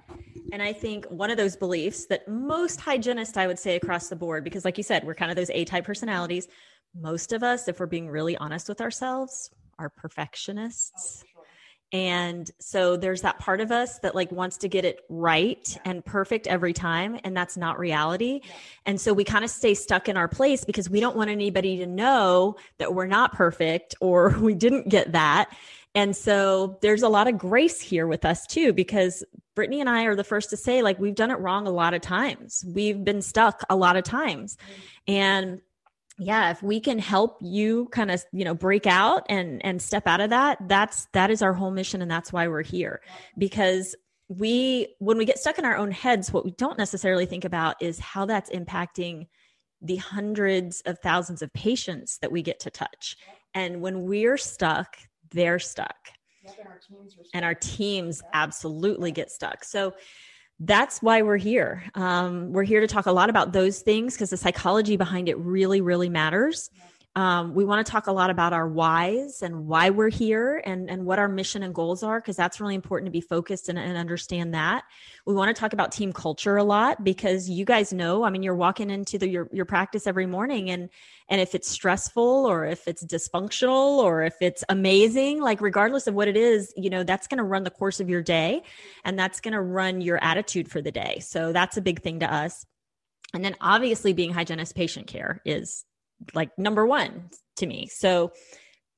And 0.53 0.62
I 0.62 0.72
think 0.72 1.05
one 1.07 1.31
of 1.31 1.37
those 1.37 1.57
beliefs 1.57 2.07
that 2.07 2.26
most 2.29 2.81
hygienists, 2.81 3.37
I 3.37 3.46
would 3.46 3.59
say 3.59 3.76
across 3.76 4.09
the 4.09 4.16
board, 4.16 4.44
because 4.44 4.64
like 4.64 4.79
you 4.79 4.85
said, 4.85 5.05
we're 5.05 5.14
kind 5.14 5.31
of 5.31 5.37
those 5.37 5.50
A 5.50 5.64
type 5.64 5.85
personalities. 5.85 6.48
Most 6.94 7.33
of 7.33 7.42
us, 7.42 7.68
if 7.68 7.79
we're 7.79 7.87
being 7.87 8.09
really 8.09 8.37
honest 8.38 8.68
with 8.68 8.81
ourselves, 8.81 9.50
are 9.79 9.90
perfectionists. 9.90 11.24
And 11.92 12.48
so 12.61 12.96
there's 12.96 13.22
that 13.22 13.38
part 13.40 13.61
of 13.61 13.72
us 13.72 13.98
that 14.00 14.14
like 14.14 14.31
wants 14.31 14.57
to 14.59 14.68
get 14.68 14.85
it 14.85 15.00
right 15.09 15.76
and 15.85 16.05
perfect 16.05 16.46
every 16.46 16.72
time. 16.72 17.18
And 17.24 17.37
that's 17.37 17.57
not 17.57 17.79
reality. 17.79 18.42
And 18.87 19.00
so 19.00 19.12
we 19.12 19.24
kind 19.24 19.44
of 19.44 19.50
stay 19.50 19.74
stuck 19.74 20.09
in 20.09 20.16
our 20.16 20.29
place 20.29 20.64
because 20.64 20.88
we 20.88 21.00
don't 21.00 21.16
want 21.16 21.31
anybody 21.31 21.79
to 21.79 21.87
know 21.87 22.57
that 22.79 22.94
we're 22.94 23.07
not 23.07 23.33
perfect 23.33 23.96
or 24.00 24.31
we 24.40 24.55
didn't 24.55 24.88
get 24.88 25.12
that. 25.12 25.50
And 25.94 26.14
so 26.14 26.79
there's 26.83 27.03
a 27.03 27.09
lot 27.09 27.26
of 27.26 27.37
grace 27.37 27.81
here 27.81 28.07
with 28.07 28.24
us 28.24 28.46
too, 28.46 28.72
because 28.72 29.24
Brittany 29.57 29.81
and 29.81 29.90
I 29.90 30.05
are 30.05 30.14
the 30.14 30.22
first 30.22 30.50
to 30.50 30.57
say, 30.57 30.83
like, 30.83 31.00
we've 31.00 31.16
done 31.16 31.33
it 31.33 31.38
wrong 31.40 31.66
a 31.66 31.72
lot 31.72 31.94
of 31.94 32.00
times. 32.00 32.64
We've 32.66 33.03
been 33.03 33.20
stuck 33.20 33.64
a 33.68 33.74
lot 33.74 33.96
of 33.96 34.05
times. 34.05 34.57
Mm-hmm. 34.57 35.12
And 35.12 35.61
yeah 36.20 36.50
if 36.50 36.62
we 36.62 36.78
can 36.78 36.98
help 36.98 37.38
you 37.40 37.88
kind 37.90 38.11
of 38.11 38.22
you 38.33 38.44
know 38.44 38.54
break 38.54 38.87
out 38.87 39.24
and 39.28 39.64
and 39.64 39.80
step 39.80 40.06
out 40.06 40.20
of 40.20 40.30
that 40.30 40.59
that's 40.68 41.06
that 41.12 41.30
is 41.30 41.42
our 41.42 41.54
whole 41.54 41.70
mission 41.70 42.02
and 42.02 42.11
that's 42.11 42.33
why 42.33 42.46
we're 42.46 42.62
here. 42.62 43.00
Because 43.38 43.96
we 44.28 44.94
when 44.98 45.18
we 45.18 45.24
get 45.24 45.38
stuck 45.38 45.59
in 45.59 45.64
our 45.64 45.76
own 45.76 45.90
heads 45.90 46.33
what 46.33 46.44
we 46.44 46.52
don't 46.52 46.78
necessarily 46.78 47.26
think 47.26 47.44
about 47.44 47.74
is 47.83 47.98
how 47.98 48.24
that's 48.26 48.50
impacting 48.50 49.26
the 49.83 49.96
hundreds 49.96 50.83
of 50.83 50.98
thousands 50.98 51.42
of 51.42 51.52
patients 51.52 52.18
that 52.18 52.30
we 52.30 52.42
get 52.42 52.61
to 52.61 52.70
touch. 52.70 53.16
And 53.54 53.80
when 53.80 54.02
we're 54.02 54.37
stuck 54.37 54.98
they're 55.33 55.59
stuck. 55.59 55.96
And 56.44 56.66
our 56.66 56.78
teams, 56.78 57.16
and 57.35 57.44
our 57.44 57.54
teams 57.54 58.22
absolutely 58.33 59.12
get 59.12 59.30
stuck. 59.30 59.64
So 59.64 59.94
that's 60.61 61.01
why 61.01 61.23
we're 61.23 61.38
here. 61.38 61.83
Um, 61.94 62.53
we're 62.53 62.64
here 62.64 62.81
to 62.81 62.87
talk 62.87 63.07
a 63.07 63.12
lot 63.12 63.31
about 63.31 63.53
those 63.53 63.81
things 63.81 64.14
because 64.14 64.31
the 64.31 64.37
psychology 64.37 64.96
behind 64.96 65.29
it 65.29 65.38
really, 65.38 65.81
really 65.81 66.11
matters. 66.11 66.70
Um, 67.16 67.55
we 67.55 67.64
want 67.64 67.85
to 67.85 67.90
talk 67.90 68.07
a 68.07 68.12
lot 68.12 68.31
about 68.31 68.53
our 68.53 68.68
whys 68.68 69.42
and 69.42 69.66
why 69.66 69.90
we're 69.90 70.11
here 70.11 70.62
and, 70.64 70.88
and 70.88 71.05
what 71.05 71.18
our 71.18 71.27
mission 71.27 71.64
and 71.64 71.75
goals 71.75 72.05
are, 72.05 72.20
because 72.20 72.37
that's 72.37 72.61
really 72.61 72.77
important 72.77 73.09
to 73.09 73.11
be 73.11 73.20
focused 73.20 73.68
and, 73.68 73.77
and 73.77 73.96
understand 73.96 74.55
that. 74.55 74.85
We 75.27 75.35
want 75.35 75.55
to 75.55 75.61
talk 75.61 75.73
about 75.73 75.90
team 75.90 76.12
culture 76.12 76.57
a 76.57 76.62
lot 76.62 77.03
because 77.03 77.51
you 77.51 77.64
guys 77.64 77.92
know, 77.92 78.23
I 78.23 78.31
mean, 78.31 78.44
you're 78.44 78.55
walking 78.55 78.90
into 78.90 79.18
the, 79.18 79.29
your, 79.29 79.49
your 79.53 79.64
practice 79.64 80.07
every 80.07 80.27
morning 80.27 80.70
and, 80.70 80.88
and 81.29 81.40
if 81.40 81.57
it's 81.57 81.68
stressful 81.68 82.46
or 82.46 82.64
if 82.64 82.87
it's 82.87 83.05
dysfunctional 83.05 83.99
or 83.99 84.23
if 84.23 84.35
it's 84.40 84.62
amazing, 84.68 85.40
like 85.40 85.61
regardless 85.61 86.07
of 86.07 86.14
what 86.14 86.29
it 86.29 86.37
is, 86.37 86.73
you 86.77 86.90
know, 86.90 87.03
that's 87.03 87.27
going 87.27 87.38
to 87.38 87.44
run 87.44 87.64
the 87.64 87.70
course 87.70 87.99
of 87.99 88.09
your 88.09 88.23
day 88.23 88.62
and 89.05 89.18
that's 89.18 89.40
going 89.40 89.55
to 89.55 89.61
run 89.61 90.01
your 90.01 90.23
attitude 90.23 90.70
for 90.70 90.81
the 90.81 90.92
day. 90.92 91.18
So 91.18 91.53
that's 91.53 91.77
a 91.77 91.83
big 91.83 92.03
thing 92.03 92.20
to 92.20 92.33
us. 92.33 92.64
And 93.35 93.44
then 93.44 93.57
obviously 93.61 94.12
being 94.12 94.33
hygienist 94.33 94.77
patient 94.77 95.09
care 95.09 95.42
is 95.44 95.85
like 96.35 96.56
number 96.59 96.87
one 96.87 97.30
to 97.56 97.66
me. 97.66 97.88
So 97.90 98.33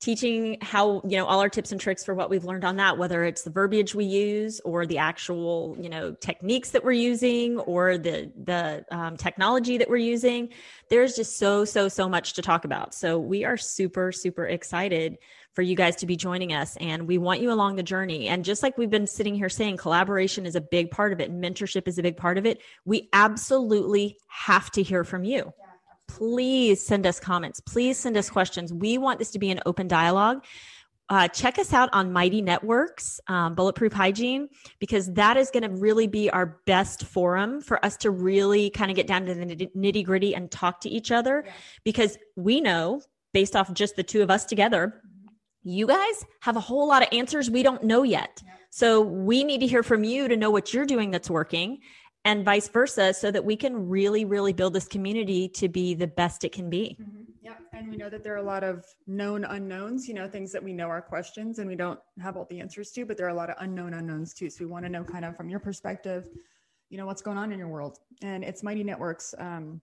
teaching 0.03 0.59
how 0.61 1.01
you 1.09 1.17
know 1.17 1.25
all 1.25 1.41
our 1.41 1.49
tips 1.49 1.71
and 1.71 1.81
tricks 1.81 2.05
for 2.05 2.13
what 2.13 2.29
we've 2.29 2.45
learned 2.45 2.65
on 2.65 2.75
that 2.75 2.99
whether 2.99 3.23
it's 3.23 3.43
the 3.43 3.51
verbiage 3.51 3.95
we 3.95 4.05
use 4.05 4.61
or 4.65 4.85
the 4.85 4.99
actual 4.99 5.77
you 5.81 5.89
know 5.89 6.13
techniques 6.21 6.71
that 6.71 6.83
we're 6.83 6.91
using 6.91 7.57
or 7.61 7.97
the 7.97 8.31
the 8.43 8.85
um, 8.91 9.17
technology 9.17 9.79
that 9.79 9.89
we're 9.89 9.97
using 9.97 10.49
there's 10.91 11.15
just 11.15 11.39
so 11.39 11.65
so 11.65 11.89
so 11.89 12.09
much 12.09 12.35
to 12.35 12.43
talk 12.43 12.65
about. 12.65 12.95
So 12.95 13.19
we 13.19 13.45
are 13.45 13.57
super 13.57 14.11
super 14.11 14.45
excited 14.45 15.19
for 15.55 15.63
you 15.63 15.77
guys 15.77 15.97
to 15.97 16.07
be 16.07 16.17
joining 16.17 16.53
us 16.53 16.77
and 16.79 17.07
we 17.07 17.19
want 17.19 17.41
you 17.41 17.53
along 17.53 17.77
the 17.77 17.83
journey. 17.83 18.27
And 18.27 18.45
just 18.45 18.63
like 18.63 18.79
we've 18.79 18.91
been 18.91 19.07
sitting 19.07 19.35
here 19.35 19.51
saying 19.51 19.77
collaboration 19.77 20.47
is 20.47 20.57
a 20.57 20.63
big 20.63 20.91
part 20.91 21.13
of 21.13 21.21
it. 21.21 21.31
Mentorship 21.31 21.87
is 21.87 21.99
a 21.99 22.03
big 22.03 22.17
part 22.17 22.39
of 22.39 22.47
it. 22.47 22.63
We 22.87 23.09
absolutely 23.13 24.17
have 24.29 24.71
to 24.73 24.83
hear 24.83 25.05
from 25.05 25.25
you 25.25 25.53
please 26.17 26.85
send 26.85 27.07
us 27.07 27.19
comments. 27.19 27.61
Please 27.61 27.99
send 27.99 28.17
us 28.17 28.29
questions. 28.29 28.73
We 28.73 28.99
want 28.99 29.19
this 29.19 29.31
to 29.31 29.39
be 29.39 29.51
an 29.51 29.61
open 29.65 29.89
dialogue. 29.89 30.45
Uh, 31.09 31.29
check 31.29 31.59
us 31.59 31.73
out 31.73 31.89
on 31.93 32.13
Mighty 32.13 32.43
Networks, 32.43 33.21
um, 33.29 33.55
Bulletproof 33.55 33.93
Hygiene, 33.93 34.49
because 34.79 35.13
that 35.15 35.37
is 35.37 35.51
going 35.51 35.63
to 35.63 35.71
really 35.71 36.07
be 36.07 36.31
our 36.31 36.61
best 36.67 37.05
forum 37.05 37.61
for 37.61 37.85
us 37.85 37.97
to 37.99 38.11
really 38.11 38.71
kind 38.71 38.91
of 38.91 38.97
get 38.97 39.07
down 39.07 39.27
to 39.27 39.35
the 39.35 39.71
nitty 39.77 40.05
gritty 40.05 40.35
and 40.35 40.51
talk 40.51 40.81
to 40.81 40.89
each 40.89 41.11
other. 41.11 41.45
Yeah. 41.47 41.53
Because 41.85 42.19
we 42.37 42.61
know, 42.61 43.01
based 43.33 43.57
off 43.57 43.73
just 43.73 43.97
the 43.97 44.03
two 44.03 44.23
of 44.23 44.31
us 44.31 44.45
together, 44.45 45.03
you 45.65 45.87
guys 45.87 46.25
have 46.41 46.57
a 46.57 46.61
whole 46.61 46.89
lot 46.89 47.03
of 47.03 47.09
answers 47.13 47.51
we 47.51 47.63
don't 47.63 47.85
know 47.85 48.03
yet. 48.03 48.43
Yeah. 48.45 48.53
So 48.71 49.01
we 49.01 49.45
need 49.45 49.61
to 49.61 49.67
hear 49.67 49.83
from 49.83 50.05
you 50.05 50.29
to 50.29 50.37
know 50.37 50.51
what 50.51 50.73
you're 50.73 50.87
doing 50.87 51.11
that's 51.11 51.29
working 51.31 51.81
and 52.25 52.45
vice 52.45 52.69
versa 52.69 53.13
so 53.13 53.31
that 53.31 53.45
we 53.45 53.57
can 53.57 53.89
really 53.89 54.25
really 54.25 54.53
build 54.53 54.73
this 54.73 54.87
community 54.87 55.49
to 55.49 55.69
be 55.69 55.95
the 55.95 56.07
best 56.07 56.45
it 56.45 56.53
can 56.53 56.71
be. 56.71 56.97
Mm-hmm. 57.01 57.23
yeah 57.43 57.55
and 57.73 57.91
we 57.91 57.97
know 57.97 58.09
that 58.09 58.23
there 58.23 58.35
are 58.35 58.39
a 58.39 58.43
lot 58.43 58.63
of 58.65 58.85
known 59.07 59.45
unknowns 59.45 60.09
you 60.09 60.15
know 60.15 60.29
things 60.29 60.53
that 60.53 60.63
we 60.63 60.73
know 60.73 60.87
are 60.87 61.03
questions 61.03 61.59
and 61.59 61.69
we 61.69 61.77
don't 61.77 62.01
have 62.21 62.37
all 62.37 62.47
the 62.51 62.61
answers 62.61 62.91
to 62.93 63.05
but 63.05 63.17
there 63.17 63.27
are 63.27 63.31
a 63.31 63.35
lot 63.35 63.51
of 63.51 63.57
unknown 63.61 63.95
unknowns 63.95 64.35
too. 64.35 64.49
So 64.51 64.65
we 64.65 64.71
want 64.71 64.85
to 64.85 64.91
know 64.91 65.05
kind 65.05 65.25
of 65.25 65.37
from 65.37 65.49
your 65.49 65.61
perspective 65.61 66.29
you 66.91 66.99
know 66.99 67.07
what's 67.07 67.23
going 67.23 67.39
on 67.39 67.53
in 67.53 67.59
your 67.59 67.69
world. 67.69 67.99
And 68.23 68.45
it's 68.45 68.63
mighty 68.63 68.85
networks 68.85 69.35
um, 69.39 69.81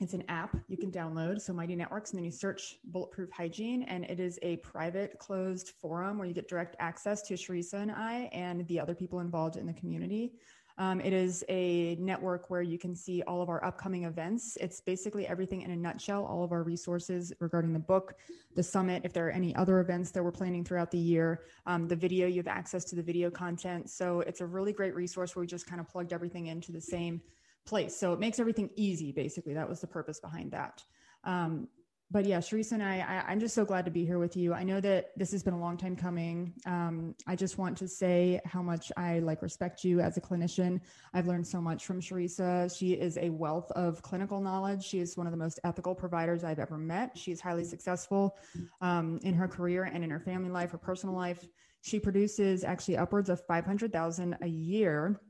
it's 0.00 0.12
an 0.12 0.24
app 0.28 0.56
you 0.68 0.76
can 0.76 0.90
download. 0.90 1.40
So 1.40 1.52
mighty 1.52 1.76
networks 1.76 2.10
and 2.10 2.18
then 2.18 2.24
you 2.24 2.32
search 2.32 2.76
bulletproof 2.84 3.30
hygiene 3.30 3.84
and 3.84 4.04
it 4.04 4.18
is 4.18 4.38
a 4.42 4.56
private 4.56 5.18
closed 5.18 5.72
forum 5.80 6.18
where 6.18 6.26
you 6.26 6.34
get 6.34 6.48
direct 6.48 6.74
access 6.80 7.22
to 7.22 7.34
Charissa 7.34 7.74
and 7.74 7.92
i 7.92 8.28
and 8.32 8.66
the 8.66 8.80
other 8.80 8.94
people 8.94 9.20
involved 9.20 9.56
in 9.56 9.66
the 9.66 9.72
community 9.72 10.32
um, 10.76 11.00
it 11.00 11.12
is 11.12 11.44
a 11.48 11.96
network 12.00 12.50
where 12.50 12.62
you 12.62 12.78
can 12.78 12.94
see 12.96 13.22
all 13.22 13.40
of 13.40 13.48
our 13.48 13.64
upcoming 13.64 14.04
events. 14.04 14.58
It's 14.60 14.80
basically 14.80 15.26
everything 15.26 15.62
in 15.62 15.70
a 15.70 15.76
nutshell, 15.76 16.24
all 16.24 16.42
of 16.42 16.50
our 16.50 16.64
resources 16.64 17.32
regarding 17.38 17.72
the 17.72 17.78
book, 17.78 18.14
the 18.56 18.62
summit, 18.62 19.02
if 19.04 19.12
there 19.12 19.28
are 19.28 19.30
any 19.30 19.54
other 19.54 19.80
events 19.80 20.10
that 20.10 20.22
we're 20.22 20.32
planning 20.32 20.64
throughout 20.64 20.90
the 20.90 20.98
year, 20.98 21.42
um, 21.66 21.86
the 21.86 21.96
video, 21.96 22.26
you 22.26 22.36
have 22.36 22.48
access 22.48 22.84
to 22.86 22.96
the 22.96 23.02
video 23.02 23.30
content. 23.30 23.88
So 23.88 24.20
it's 24.20 24.40
a 24.40 24.46
really 24.46 24.72
great 24.72 24.94
resource 24.94 25.36
where 25.36 25.42
we 25.42 25.46
just 25.46 25.66
kind 25.66 25.80
of 25.80 25.88
plugged 25.88 26.12
everything 26.12 26.48
into 26.48 26.72
the 26.72 26.80
same 26.80 27.20
place. 27.64 27.96
So 27.96 28.12
it 28.12 28.18
makes 28.18 28.40
everything 28.40 28.70
easy, 28.74 29.12
basically. 29.12 29.54
That 29.54 29.68
was 29.68 29.80
the 29.80 29.86
purpose 29.86 30.18
behind 30.18 30.50
that. 30.52 30.82
Um, 31.22 31.68
but 32.14 32.26
yeah, 32.26 32.38
Charissa 32.38 32.72
and 32.72 32.82
I, 32.82 33.24
I, 33.26 33.32
am 33.32 33.40
just 33.40 33.56
so 33.56 33.64
glad 33.64 33.84
to 33.86 33.90
be 33.90 34.06
here 34.06 34.20
with 34.20 34.36
you. 34.36 34.54
I 34.54 34.62
know 34.62 34.80
that 34.80 35.10
this 35.16 35.32
has 35.32 35.42
been 35.42 35.52
a 35.52 35.58
long 35.58 35.76
time 35.76 35.96
coming. 35.96 36.52
Um, 36.64 37.16
I 37.26 37.34
just 37.34 37.58
want 37.58 37.76
to 37.78 37.88
say 37.88 38.40
how 38.44 38.62
much 38.62 38.92
I 38.96 39.18
like 39.18 39.42
respect 39.42 39.82
you 39.82 39.98
as 39.98 40.16
a 40.16 40.20
clinician. 40.20 40.80
I've 41.12 41.26
learned 41.26 41.44
so 41.44 41.60
much 41.60 41.84
from 41.84 42.00
Charissa. 42.00 42.72
She 42.78 42.92
is 42.92 43.18
a 43.18 43.30
wealth 43.30 43.68
of 43.72 44.00
clinical 44.02 44.40
knowledge. 44.40 44.84
She 44.84 45.00
is 45.00 45.16
one 45.16 45.26
of 45.26 45.32
the 45.32 45.36
most 45.36 45.58
ethical 45.64 45.92
providers 45.92 46.44
I've 46.44 46.60
ever 46.60 46.78
met. 46.78 47.18
She 47.18 47.32
is 47.32 47.40
highly 47.40 47.64
successful 47.64 48.36
um, 48.80 49.18
in 49.24 49.34
her 49.34 49.48
career 49.48 49.82
and 49.82 50.04
in 50.04 50.10
her 50.10 50.20
family 50.20 50.50
life, 50.50 50.70
her 50.70 50.78
personal 50.78 51.16
life. 51.16 51.44
She 51.82 51.98
produces 51.98 52.62
actually 52.62 52.96
upwards 52.96 53.28
of 53.28 53.44
500,000 53.44 54.36
a 54.40 54.46
year 54.46 55.20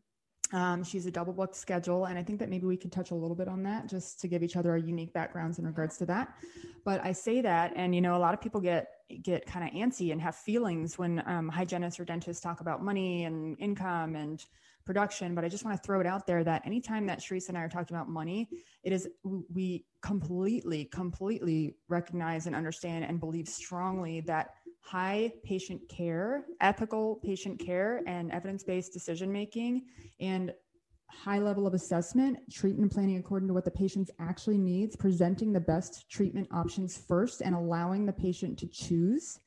um, 0.54 0.84
she's 0.84 1.04
a 1.04 1.10
double 1.10 1.32
booked 1.32 1.56
schedule, 1.56 2.04
and 2.04 2.16
I 2.16 2.22
think 2.22 2.38
that 2.38 2.48
maybe 2.48 2.64
we 2.64 2.76
could 2.76 2.92
touch 2.92 3.10
a 3.10 3.14
little 3.14 3.34
bit 3.34 3.48
on 3.48 3.64
that 3.64 3.88
just 3.88 4.20
to 4.20 4.28
give 4.28 4.44
each 4.44 4.54
other 4.54 4.70
our 4.70 4.78
unique 4.78 5.12
backgrounds 5.12 5.58
in 5.58 5.66
regards 5.66 5.98
to 5.98 6.06
that. 6.06 6.36
But 6.84 7.04
I 7.04 7.10
say 7.10 7.40
that, 7.40 7.72
and 7.74 7.92
you 7.92 8.00
know, 8.00 8.16
a 8.16 8.18
lot 8.18 8.34
of 8.34 8.40
people 8.40 8.60
get 8.60 8.88
get 9.22 9.46
kind 9.46 9.66
of 9.66 9.74
antsy 9.74 10.12
and 10.12 10.20
have 10.22 10.36
feelings 10.36 10.96
when 10.96 11.22
um, 11.26 11.48
hygienists 11.48 11.98
or 11.98 12.04
dentists 12.04 12.40
talk 12.40 12.60
about 12.60 12.84
money 12.84 13.24
and 13.24 13.58
income 13.58 14.14
and 14.14 14.44
production. 14.84 15.34
But 15.34 15.44
I 15.44 15.48
just 15.48 15.64
want 15.64 15.76
to 15.76 15.84
throw 15.84 16.00
it 16.00 16.06
out 16.06 16.24
there 16.26 16.44
that 16.44 16.62
anytime 16.64 17.06
that 17.06 17.18
Charissa 17.18 17.48
and 17.48 17.58
I 17.58 17.62
are 17.62 17.68
talking 17.68 17.96
about 17.96 18.08
money, 18.08 18.48
it 18.84 18.92
is 18.92 19.08
we 19.52 19.84
completely, 20.02 20.84
completely 20.84 21.74
recognize 21.88 22.46
and 22.46 22.54
understand 22.54 23.04
and 23.04 23.18
believe 23.18 23.48
strongly 23.48 24.20
that 24.22 24.54
high 24.84 25.32
patient 25.42 25.80
care, 25.88 26.44
ethical 26.60 27.16
patient 27.24 27.58
care, 27.58 28.02
and 28.06 28.30
evidence 28.32 28.62
based 28.62 28.92
decision 28.92 29.32
making, 29.32 29.82
and 30.20 30.52
high 31.10 31.38
level 31.38 31.66
of 31.66 31.72
assessment, 31.74 32.38
treatment 32.52 32.92
planning 32.92 33.16
according 33.16 33.48
to 33.48 33.54
what 33.54 33.64
the 33.64 33.70
patient 33.70 34.10
actually 34.18 34.58
needs, 34.58 34.94
presenting 34.94 35.52
the 35.52 35.60
best 35.60 36.10
treatment 36.10 36.46
options 36.52 36.98
first, 36.98 37.40
and 37.40 37.54
allowing 37.54 38.04
the 38.04 38.12
patient 38.12 38.58
to 38.58 38.66
choose, 38.66 39.38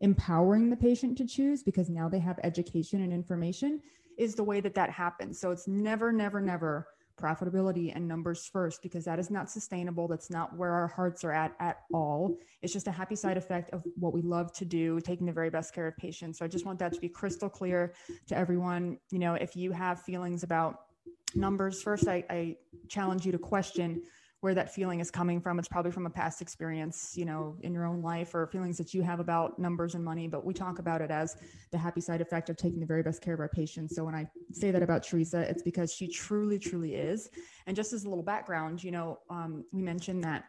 empowering 0.00 0.70
the 0.70 0.76
patient 0.76 1.18
to 1.18 1.26
choose 1.26 1.62
because 1.62 1.90
now 1.90 2.08
they 2.08 2.20
have 2.20 2.38
education 2.44 3.02
and 3.02 3.12
information 3.12 3.80
is 4.16 4.36
the 4.36 4.44
way 4.44 4.60
that 4.60 4.76
that 4.76 4.90
happens. 4.90 5.40
So 5.40 5.50
it's 5.50 5.66
never, 5.66 6.12
never, 6.12 6.40
never 6.40 6.86
profitability 7.20 7.92
and 7.94 8.06
numbers 8.06 8.46
first 8.46 8.82
because 8.82 9.04
that 9.04 9.18
is 9.18 9.30
not 9.30 9.50
sustainable. 9.50 10.08
That's 10.08 10.30
not 10.30 10.56
where 10.56 10.72
our 10.72 10.88
hearts 10.88 11.24
are 11.24 11.32
at 11.32 11.54
at 11.60 11.78
all. 11.92 12.36
It's 12.62 12.72
just 12.72 12.88
a 12.88 12.92
happy 12.92 13.16
side 13.16 13.36
effect 13.36 13.70
of 13.72 13.82
what 13.96 14.12
we 14.12 14.22
love 14.22 14.52
to 14.54 14.64
do 14.64 15.00
taking 15.00 15.26
the 15.26 15.32
very 15.32 15.50
best 15.50 15.74
care 15.74 15.86
of 15.86 15.96
patients. 15.96 16.38
So 16.38 16.44
i 16.44 16.48
just 16.48 16.66
want 16.66 16.78
that 16.80 16.92
to 16.92 17.00
be 17.00 17.08
crystal 17.08 17.48
clear 17.48 17.94
to 18.28 18.36
everyone. 18.36 18.98
You 19.10 19.18
know 19.18 19.34
if 19.34 19.56
you 19.56 19.72
have 19.72 20.02
feelings 20.02 20.42
about 20.42 20.80
numbers 21.36 21.82
first 21.82 22.06
i, 22.06 22.24
I 22.30 22.56
challenge 22.88 23.26
you 23.26 23.32
to 23.32 23.38
question 23.38 24.02
where 24.44 24.54
that 24.54 24.74
feeling 24.74 25.00
is 25.00 25.10
coming 25.10 25.40
from. 25.40 25.58
It's 25.58 25.68
probably 25.68 25.90
from 25.90 26.04
a 26.04 26.10
past 26.10 26.42
experience, 26.42 27.14
you 27.16 27.24
know, 27.24 27.56
in 27.62 27.72
your 27.72 27.86
own 27.86 28.02
life 28.02 28.34
or 28.34 28.46
feelings 28.46 28.76
that 28.76 28.92
you 28.92 29.00
have 29.00 29.18
about 29.18 29.58
numbers 29.58 29.94
and 29.94 30.04
money. 30.04 30.28
But 30.28 30.44
we 30.44 30.52
talk 30.52 30.80
about 30.80 31.00
it 31.00 31.10
as 31.10 31.34
the 31.70 31.78
happy 31.78 32.02
side 32.02 32.20
effect 32.20 32.50
of 32.50 32.58
taking 32.58 32.78
the 32.78 32.84
very 32.84 33.02
best 33.02 33.22
care 33.22 33.32
of 33.32 33.40
our 33.40 33.48
patients. 33.48 33.96
So 33.96 34.04
when 34.04 34.14
I 34.14 34.28
say 34.52 34.70
that 34.70 34.82
about 34.82 35.02
Teresa, 35.02 35.40
it's 35.48 35.62
because 35.62 35.94
she 35.94 36.08
truly, 36.08 36.58
truly 36.58 36.94
is. 36.94 37.30
And 37.66 37.74
just 37.74 37.94
as 37.94 38.04
a 38.04 38.08
little 38.10 38.22
background, 38.22 38.84
you 38.84 38.90
know, 38.90 39.18
um, 39.30 39.64
we 39.72 39.80
mentioned 39.80 40.22
that 40.24 40.44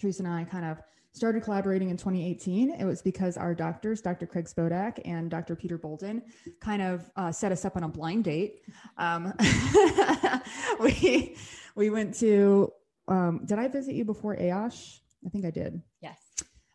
Teresa 0.00 0.22
and 0.22 0.32
I 0.32 0.44
kind 0.44 0.64
of 0.64 0.78
started 1.12 1.42
collaborating 1.42 1.90
in 1.90 1.98
2018. 1.98 2.70
It 2.70 2.86
was 2.86 3.02
because 3.02 3.36
our 3.36 3.54
doctors, 3.54 4.00
Dr. 4.00 4.26
Craig 4.26 4.46
Spodak 4.46 5.00
and 5.04 5.30
Dr. 5.30 5.54
Peter 5.54 5.76
Boulden, 5.76 6.22
kind 6.60 6.80
of 6.80 7.10
uh, 7.16 7.30
set 7.30 7.52
us 7.52 7.66
up 7.66 7.76
on 7.76 7.82
a 7.82 7.88
blind 7.88 8.24
date. 8.24 8.62
Um, 8.96 9.34
we 10.80 11.36
we 11.74 11.90
went 11.90 12.14
to 12.20 12.72
um, 13.08 13.40
did 13.44 13.58
I 13.58 13.68
visit 13.68 13.94
you 13.94 14.04
before 14.04 14.36
AOSH? 14.36 15.00
I 15.26 15.28
think 15.30 15.44
I 15.44 15.50
did. 15.50 15.80
Yes. 16.00 16.18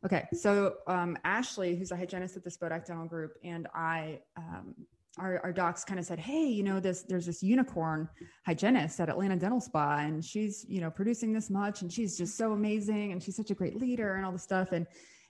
Okay. 0.05 0.27
So 0.33 0.75
um, 0.87 1.17
Ashley, 1.23 1.75
who's 1.75 1.91
a 1.91 1.95
hygienist 1.95 2.35
at 2.35 2.43
the 2.43 2.49
Spodak 2.49 2.85
Dental 2.85 3.05
Group, 3.05 3.33
and 3.43 3.67
I, 3.73 4.19
um, 4.35 4.75
our, 5.17 5.39
our 5.43 5.53
docs 5.53 5.83
kind 5.85 5.99
of 5.99 6.05
said, 6.05 6.19
Hey, 6.19 6.45
you 6.45 6.63
know, 6.63 6.79
this, 6.79 7.03
there's 7.03 7.25
this 7.25 7.41
unicorn 7.41 8.09
hygienist 8.45 8.99
at 8.99 9.09
Atlanta 9.09 9.37
Dental 9.37 9.61
Spa, 9.61 9.99
and 9.99 10.25
she's, 10.25 10.65
you 10.67 10.81
know, 10.81 10.89
producing 10.89 11.31
this 11.31 11.49
much, 11.49 11.83
and 11.83 11.93
she's 11.93 12.17
just 12.17 12.35
so 12.35 12.51
amazing, 12.51 13.11
and 13.11 13.23
she's 13.23 13.35
such 13.35 13.51
a 13.51 13.55
great 13.55 13.77
leader 13.77 14.15
and 14.15 14.25
all 14.25 14.31
the 14.31 14.39
stuff. 14.39 14.71
And 14.71 14.87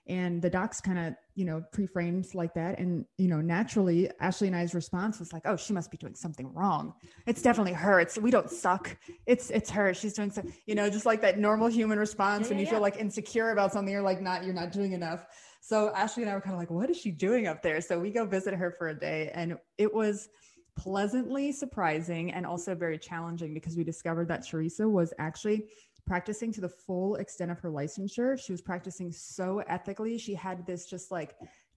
and 0.07 0.41
the 0.41 0.49
docs 0.49 0.81
kind 0.81 0.99
of 0.99 1.15
you 1.35 1.45
know 1.45 1.63
pre-framed 1.71 2.27
like 2.33 2.53
that. 2.53 2.79
And 2.79 3.05
you 3.17 3.27
know 3.27 3.41
naturally 3.41 4.09
ashley 4.19 4.47
and 4.47 4.55
i's 4.55 4.73
response 4.73 5.19
was 5.19 5.33
like 5.33 5.43
oh 5.45 5.55
she 5.55 5.73
must 5.73 5.91
be 5.91 5.97
doing 5.97 6.15
something 6.15 6.53
wrong. 6.53 6.93
It's 7.25 7.41
definitely 7.41 7.73
her. 7.73 7.99
It's 7.99 8.17
we 8.17 8.31
don't 8.31 8.49
suck. 8.49 8.95
It's 9.25 9.49
it's 9.49 9.69
her. 9.69 9.93
She's 9.93 10.13
doing 10.13 10.31
so 10.31 10.43
you 10.65 10.75
know 10.75 10.89
just 10.89 11.05
like 11.05 11.21
that 11.21 11.39
normal 11.39 11.67
human 11.67 11.99
response 11.99 12.45
yeah, 12.45 12.49
when 12.49 12.59
you 12.59 12.65
yeah. 12.65 12.71
feel 12.71 12.81
like 12.81 12.97
insecure 12.97 13.51
about 13.51 13.71
something 13.71 13.91
you're 13.91 14.01
like 14.01 14.21
not 14.21 14.43
you're 14.43 14.53
not 14.53 14.71
doing 14.71 14.93
enough. 14.93 15.25
So 15.61 15.93
ashley 15.95 16.23
and 16.23 16.31
i 16.31 16.35
were 16.35 16.41
kind 16.41 16.53
of 16.53 16.59
like 16.59 16.71
what 16.71 16.89
is 16.89 16.97
she 16.97 17.11
doing 17.11 17.47
up 17.47 17.61
there? 17.61 17.79
So 17.81 17.99
we 17.99 18.11
go 18.11 18.25
visit 18.25 18.53
her 18.53 18.75
for 18.77 18.89
a 18.89 18.99
day. 18.99 19.31
And 19.33 19.57
it 19.77 19.93
was 19.93 20.29
pleasantly 20.75 21.51
surprising 21.51 22.31
and 22.31 22.45
also 22.45 22.73
very 22.75 22.97
challenging 22.97 23.53
because 23.53 23.77
we 23.77 23.83
discovered 23.83 24.27
that 24.27 24.45
Teresa 24.45 24.87
was 24.87 25.13
actually 25.19 25.65
practicing 26.05 26.51
to 26.53 26.61
the 26.61 26.69
full 26.69 27.15
extent 27.15 27.51
of 27.51 27.59
her 27.59 27.69
licensure. 27.69 28.39
She 28.39 28.51
was 28.51 28.61
practicing 28.61 29.11
so 29.11 29.59
ethically. 29.67 30.17
She 30.17 30.33
had 30.33 30.65
this 30.65 30.85
just 30.85 31.11
like 31.11 31.35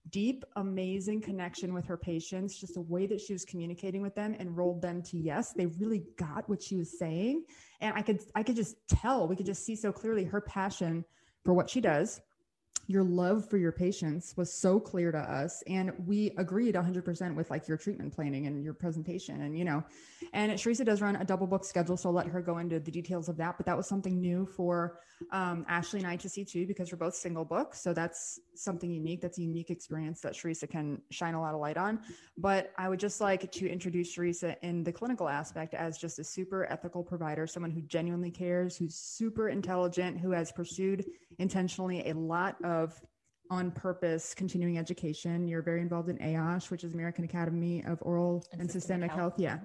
deep, 0.09 0.45
amazing 0.55 1.21
connection 1.21 1.73
with 1.73 1.85
her 1.85 1.97
patients, 1.97 2.57
just 2.57 2.73
the 2.75 2.81
way 2.81 3.05
that 3.07 3.19
she 3.19 3.33
was 3.33 3.45
communicating 3.45 4.01
with 4.01 4.15
them 4.15 4.35
enrolled 4.39 4.81
them 4.81 5.01
to 5.03 5.17
yes. 5.17 5.53
They 5.53 5.65
really 5.65 6.03
got 6.17 6.47
what 6.49 6.61
she 6.61 6.75
was 6.75 6.97
saying. 6.97 7.43
And 7.81 7.93
I 7.95 8.01
could 8.01 8.21
I 8.35 8.43
could 8.43 8.55
just 8.55 8.75
tell, 8.87 9.27
we 9.27 9.35
could 9.35 9.45
just 9.45 9.65
see 9.65 9.75
so 9.75 9.91
clearly 9.91 10.23
her 10.23 10.41
passion 10.41 11.03
for 11.43 11.53
what 11.53 11.69
she 11.69 11.81
does 11.81 12.21
your 12.87 13.03
love 13.03 13.47
for 13.49 13.57
your 13.57 13.71
patients 13.71 14.33
was 14.37 14.51
so 14.51 14.79
clear 14.79 15.11
to 15.11 15.17
us 15.17 15.61
and 15.67 15.91
we 16.05 16.31
agreed 16.37 16.73
100% 16.73 17.35
with 17.35 17.51
like 17.51 17.67
your 17.67 17.77
treatment 17.77 18.13
planning 18.13 18.47
and 18.47 18.63
your 18.63 18.73
presentation 18.73 19.41
and 19.41 19.57
you 19.57 19.65
know 19.65 19.83
and 20.33 20.53
Charissa 20.53 20.85
does 20.85 21.01
run 21.01 21.17
a 21.17 21.25
double 21.25 21.47
book 21.47 21.65
schedule 21.65 21.97
so 21.97 22.09
I'll 22.09 22.15
let 22.15 22.27
her 22.27 22.41
go 22.41 22.59
into 22.59 22.79
the 22.79 22.91
details 22.91 23.27
of 23.27 23.35
that 23.37 23.57
but 23.57 23.65
that 23.65 23.75
was 23.75 23.87
something 23.87 24.19
new 24.19 24.45
for 24.45 24.99
um, 25.31 25.65
Ashley 25.67 25.99
and 25.99 26.07
I 26.07 26.15
to 26.15 26.29
see 26.29 26.45
too 26.45 26.65
because 26.65 26.91
we're 26.91 26.97
both 26.97 27.15
single 27.15 27.43
books 27.43 27.81
so 27.81 27.93
that's 27.93 28.39
something 28.63 28.91
unique 28.91 29.21
that's 29.21 29.37
a 29.37 29.41
unique 29.41 29.69
experience 29.69 30.21
that 30.21 30.33
Charissa 30.33 30.69
can 30.69 31.01
shine 31.11 31.33
a 31.33 31.41
lot 31.41 31.53
of 31.53 31.59
light 31.59 31.77
on 31.77 31.99
but 32.37 32.71
I 32.77 32.89
would 32.89 32.99
just 32.99 33.19
like 33.19 33.51
to 33.51 33.69
introduce 33.69 34.15
Charissa 34.15 34.55
in 34.61 34.83
the 34.83 34.91
clinical 34.91 35.27
aspect 35.27 35.73
as 35.73 35.97
just 35.97 36.19
a 36.19 36.23
super 36.23 36.65
ethical 36.71 37.03
provider 37.03 37.45
someone 37.47 37.71
who 37.71 37.81
genuinely 37.81 38.31
cares 38.31 38.77
who's 38.77 38.95
super 38.95 39.49
intelligent 39.49 40.19
who 40.19 40.31
has 40.31 40.51
pursued 40.51 41.05
intentionally 41.39 42.09
a 42.09 42.13
lot 42.13 42.55
of 42.63 42.77
of 42.77 43.01
on 43.49 43.71
purpose 43.71 44.33
continuing 44.33 44.77
education. 44.77 45.47
You're 45.47 45.61
very 45.61 45.81
involved 45.81 46.09
in 46.09 46.17
AOSH, 46.17 46.69
which 46.69 46.83
is 46.83 46.93
American 46.93 47.23
Academy 47.23 47.81
of 47.85 47.97
Oral 48.01 48.45
and, 48.51 48.59
and 48.59 48.69
Systemic, 48.69 49.09
Health. 49.09 49.35
Health. 49.37 49.39
Yeah. 49.39 49.59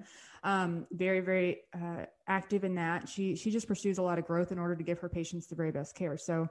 Um, 0.45 0.87
very, 0.91 1.19
very 1.19 1.61
uh, 1.73 2.05
active 2.27 2.63
in 2.63 2.75
that. 2.75 3.09
She 3.09 3.35
she 3.35 3.51
just 3.51 3.67
pursues 3.67 3.97
a 3.97 4.01
lot 4.01 4.17
of 4.17 4.25
growth 4.25 4.53
in 4.53 4.59
order 4.59 4.75
to 4.75 4.83
give 4.83 4.99
her 4.99 5.09
patients 5.09 5.47
the 5.47 5.55
very 5.55 5.71
best 5.71 5.95
care. 5.95 6.17
So 6.17 6.47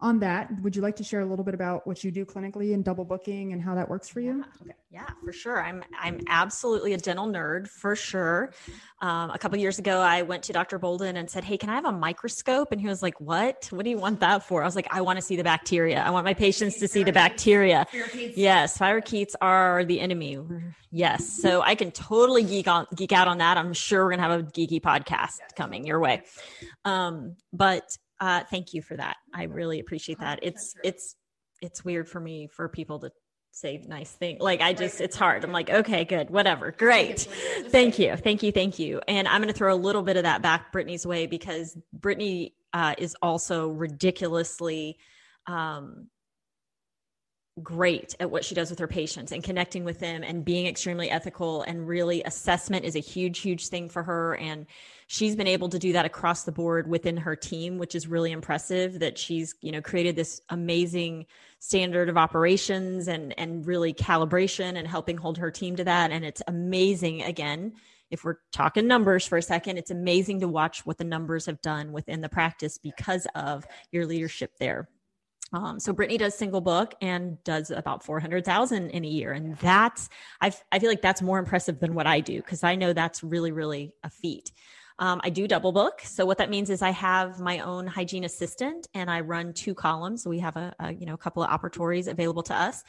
on 0.00 0.20
that, 0.20 0.48
would 0.62 0.76
you 0.76 0.82
like 0.82 0.94
to 0.96 1.02
share 1.02 1.20
a 1.20 1.26
little 1.26 1.44
bit 1.44 1.54
about 1.54 1.84
what 1.84 2.04
you 2.04 2.12
do 2.12 2.24
clinically 2.24 2.72
and 2.72 2.84
double 2.84 3.04
booking 3.04 3.52
and 3.52 3.60
how 3.60 3.74
that 3.74 3.88
works 3.88 4.08
for 4.08 4.20
you? 4.20 4.44
Yeah, 4.64 4.72
yeah 4.90 5.06
for 5.24 5.32
sure. 5.32 5.60
I'm 5.60 5.82
I'm 5.98 6.20
absolutely 6.28 6.92
a 6.92 6.98
dental 6.98 7.26
nerd 7.26 7.66
for 7.66 7.96
sure. 7.96 8.52
Um, 9.00 9.30
a 9.30 9.38
couple 9.38 9.58
years 9.58 9.80
ago, 9.80 10.00
I 10.00 10.22
went 10.22 10.44
to 10.44 10.52
Dr. 10.52 10.78
Boulden 10.78 11.16
and 11.16 11.28
said, 11.28 11.42
"Hey, 11.42 11.56
can 11.56 11.68
I 11.68 11.74
have 11.74 11.84
a 11.84 11.90
microscope?" 11.92 12.70
And 12.70 12.80
he 12.80 12.86
was 12.86 13.02
like, 13.02 13.20
"What? 13.20 13.66
What 13.72 13.82
do 13.84 13.90
you 13.90 13.98
want 13.98 14.20
that 14.20 14.44
for?" 14.44 14.62
I 14.62 14.66
was 14.66 14.76
like, 14.76 14.86
"I 14.92 15.00
want 15.00 15.16
to 15.16 15.22
see 15.22 15.34
the 15.34 15.42
bacteria. 15.42 16.00
I 16.00 16.10
want 16.10 16.24
my 16.24 16.34
patients 16.34 16.76
to 16.76 16.86
see 16.86 17.02
the 17.02 17.12
bacteria." 17.12 17.84
Yes, 18.36 18.78
spirochetes 18.78 19.34
are 19.40 19.84
the 19.84 19.98
enemy. 20.00 20.38
Yes, 20.92 21.28
so 21.28 21.60
I 21.60 21.74
can 21.74 21.90
totally 21.90 22.44
geek 22.44 22.68
on 22.68 22.86
geek 22.94 23.10
out 23.10 23.26
on 23.26 23.38
that. 23.38 23.56
I'm 23.56 23.72
sure 23.72 24.04
we're 24.04 24.10
gonna 24.10 24.22
have 24.22 24.40
a 24.40 24.44
geeky 24.44 24.80
podcast 24.80 25.38
coming 25.56 25.86
your 25.86 25.98
way. 25.98 26.22
Um, 26.84 27.36
but 27.52 27.98
uh, 28.20 28.44
thank 28.50 28.74
you 28.74 28.82
for 28.82 28.96
that. 28.96 29.16
I 29.34 29.44
really 29.44 29.80
appreciate 29.80 30.20
that. 30.20 30.40
It's 30.42 30.74
it's 30.82 31.16
it's 31.60 31.84
weird 31.84 32.08
for 32.08 32.20
me 32.20 32.48
for 32.48 32.68
people 32.68 33.00
to 33.00 33.10
say 33.50 33.82
nice 33.86 34.10
things. 34.10 34.40
Like 34.40 34.60
I 34.60 34.72
just 34.72 35.00
it's 35.00 35.16
hard. 35.16 35.44
I'm 35.44 35.52
like, 35.52 35.70
okay, 35.70 36.04
good, 36.04 36.30
whatever. 36.30 36.72
Great. 36.72 37.20
Thank 37.68 37.98
you. 37.98 38.16
Thank 38.16 38.42
you. 38.42 38.52
Thank 38.52 38.78
you. 38.78 39.00
And 39.08 39.26
I'm 39.28 39.40
gonna 39.40 39.52
throw 39.52 39.74
a 39.74 39.76
little 39.76 40.02
bit 40.02 40.16
of 40.16 40.24
that 40.24 40.42
back 40.42 40.72
Brittany's 40.72 41.06
way 41.06 41.26
because 41.26 41.76
Brittany 41.92 42.54
uh, 42.72 42.94
is 42.98 43.16
also 43.22 43.68
ridiculously 43.68 44.98
um, 45.46 46.08
great 47.58 48.14
at 48.20 48.30
what 48.30 48.44
she 48.44 48.54
does 48.54 48.70
with 48.70 48.78
her 48.78 48.86
patients 48.86 49.32
and 49.32 49.42
connecting 49.42 49.84
with 49.84 49.98
them 49.98 50.22
and 50.22 50.44
being 50.44 50.66
extremely 50.66 51.10
ethical. 51.10 51.62
And 51.62 51.86
really 51.86 52.22
assessment 52.22 52.84
is 52.84 52.96
a 52.96 53.00
huge 53.00 53.40
huge 53.40 53.68
thing 53.68 53.88
for 53.88 54.02
her. 54.02 54.36
And 54.36 54.66
she's 55.06 55.36
been 55.36 55.46
able 55.46 55.68
to 55.70 55.78
do 55.78 55.92
that 55.92 56.04
across 56.04 56.44
the 56.44 56.52
board 56.52 56.88
within 56.88 57.16
her 57.16 57.34
team 57.34 57.78
which 57.78 57.94
is 57.94 58.06
really 58.06 58.30
impressive 58.30 58.98
that 58.98 59.16
she's 59.16 59.54
you 59.62 59.72
know 59.72 59.80
created 59.80 60.16
this 60.16 60.40
amazing 60.50 61.26
standard 61.58 62.08
of 62.08 62.16
operations 62.16 63.08
and 63.08 63.38
and 63.38 63.66
really 63.66 63.94
calibration 63.94 64.76
and 64.76 64.86
helping 64.86 65.16
hold 65.16 65.38
her 65.38 65.50
team 65.50 65.76
to 65.76 65.84
that. 65.84 66.10
And 66.10 66.24
it's 66.24 66.42
amazing 66.46 67.22
again 67.22 67.72
if 68.10 68.24
we're 68.24 68.36
talking 68.52 68.86
numbers 68.86 69.26
for 69.26 69.36
a 69.36 69.42
second, 69.42 69.76
it's 69.76 69.90
amazing 69.90 70.40
to 70.40 70.48
watch 70.48 70.86
what 70.86 70.98
the 70.98 71.04
numbers 71.04 71.46
have 71.46 71.60
done 71.60 71.92
within 71.92 72.20
the 72.20 72.28
practice 72.28 72.78
because 72.78 73.26
of 73.34 73.66
your 73.92 74.06
leadership 74.06 74.52
there. 74.58 74.88
Um, 75.52 75.80
so 75.80 75.92
Brittany 75.92 76.18
does 76.18 76.34
single 76.34 76.60
book 76.60 76.94
and 77.00 77.42
does 77.44 77.70
about 77.70 78.04
400,000 78.04 78.90
in 78.90 79.04
a 79.04 79.08
year. 79.08 79.32
And 79.32 79.56
that's, 79.58 80.08
I, 80.40 80.52
I 80.70 80.78
feel 80.78 80.90
like 80.90 81.02
that's 81.02 81.22
more 81.22 81.38
impressive 81.38 81.80
than 81.80 81.94
what 81.94 82.06
I 82.06 82.20
do 82.20 82.36
because 82.36 82.64
I 82.64 82.74
know 82.74 82.92
that's 82.92 83.22
really, 83.22 83.52
really 83.52 83.92
a 84.02 84.10
feat. 84.10 84.52
Um, 85.00 85.20
I 85.22 85.30
do 85.30 85.46
double 85.46 85.70
book. 85.70 86.00
So 86.02 86.26
what 86.26 86.38
that 86.38 86.50
means 86.50 86.70
is 86.70 86.82
I 86.82 86.90
have 86.90 87.38
my 87.38 87.60
own 87.60 87.86
hygiene 87.86 88.24
assistant 88.24 88.88
and 88.94 89.08
I 89.08 89.20
run 89.20 89.52
two 89.52 89.72
columns. 89.74 90.24
So 90.24 90.30
we 90.30 90.40
have 90.40 90.56
a, 90.56 90.74
a 90.80 90.92
you 90.92 91.06
know, 91.06 91.14
a 91.14 91.18
couple 91.18 91.42
of 91.42 91.48
operatories 91.48 92.08
available 92.08 92.42
to 92.44 92.54
us 92.54 92.82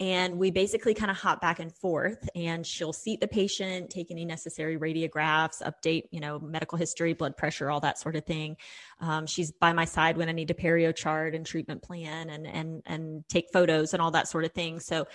and 0.00 0.38
we 0.38 0.50
basically 0.50 0.94
kind 0.94 1.10
of 1.10 1.16
hop 1.16 1.40
back 1.40 1.60
and 1.60 1.74
forth 1.76 2.28
and 2.34 2.66
she'll 2.66 2.92
seat 2.92 3.20
the 3.20 3.28
patient 3.28 3.90
take 3.90 4.10
any 4.10 4.24
necessary 4.24 4.78
radiographs 4.78 5.62
update 5.62 6.04
you 6.10 6.20
know 6.20 6.38
medical 6.40 6.78
history 6.78 7.12
blood 7.12 7.36
pressure 7.36 7.70
all 7.70 7.80
that 7.80 7.98
sort 7.98 8.16
of 8.16 8.24
thing. 8.24 8.56
Um, 9.00 9.26
she's 9.26 9.52
by 9.52 9.72
my 9.72 9.84
side 9.84 10.16
when 10.16 10.28
i 10.28 10.32
need 10.32 10.48
to 10.48 10.54
perio 10.54 10.94
chart 10.94 11.34
and 11.34 11.44
treatment 11.44 11.82
plan 11.82 12.30
and 12.30 12.46
and 12.46 12.82
and 12.86 13.28
take 13.28 13.46
photos 13.52 13.92
and 13.92 14.02
all 14.02 14.10
that 14.12 14.28
sort 14.28 14.44
of 14.44 14.52
thing. 14.52 14.80
So 14.80 15.06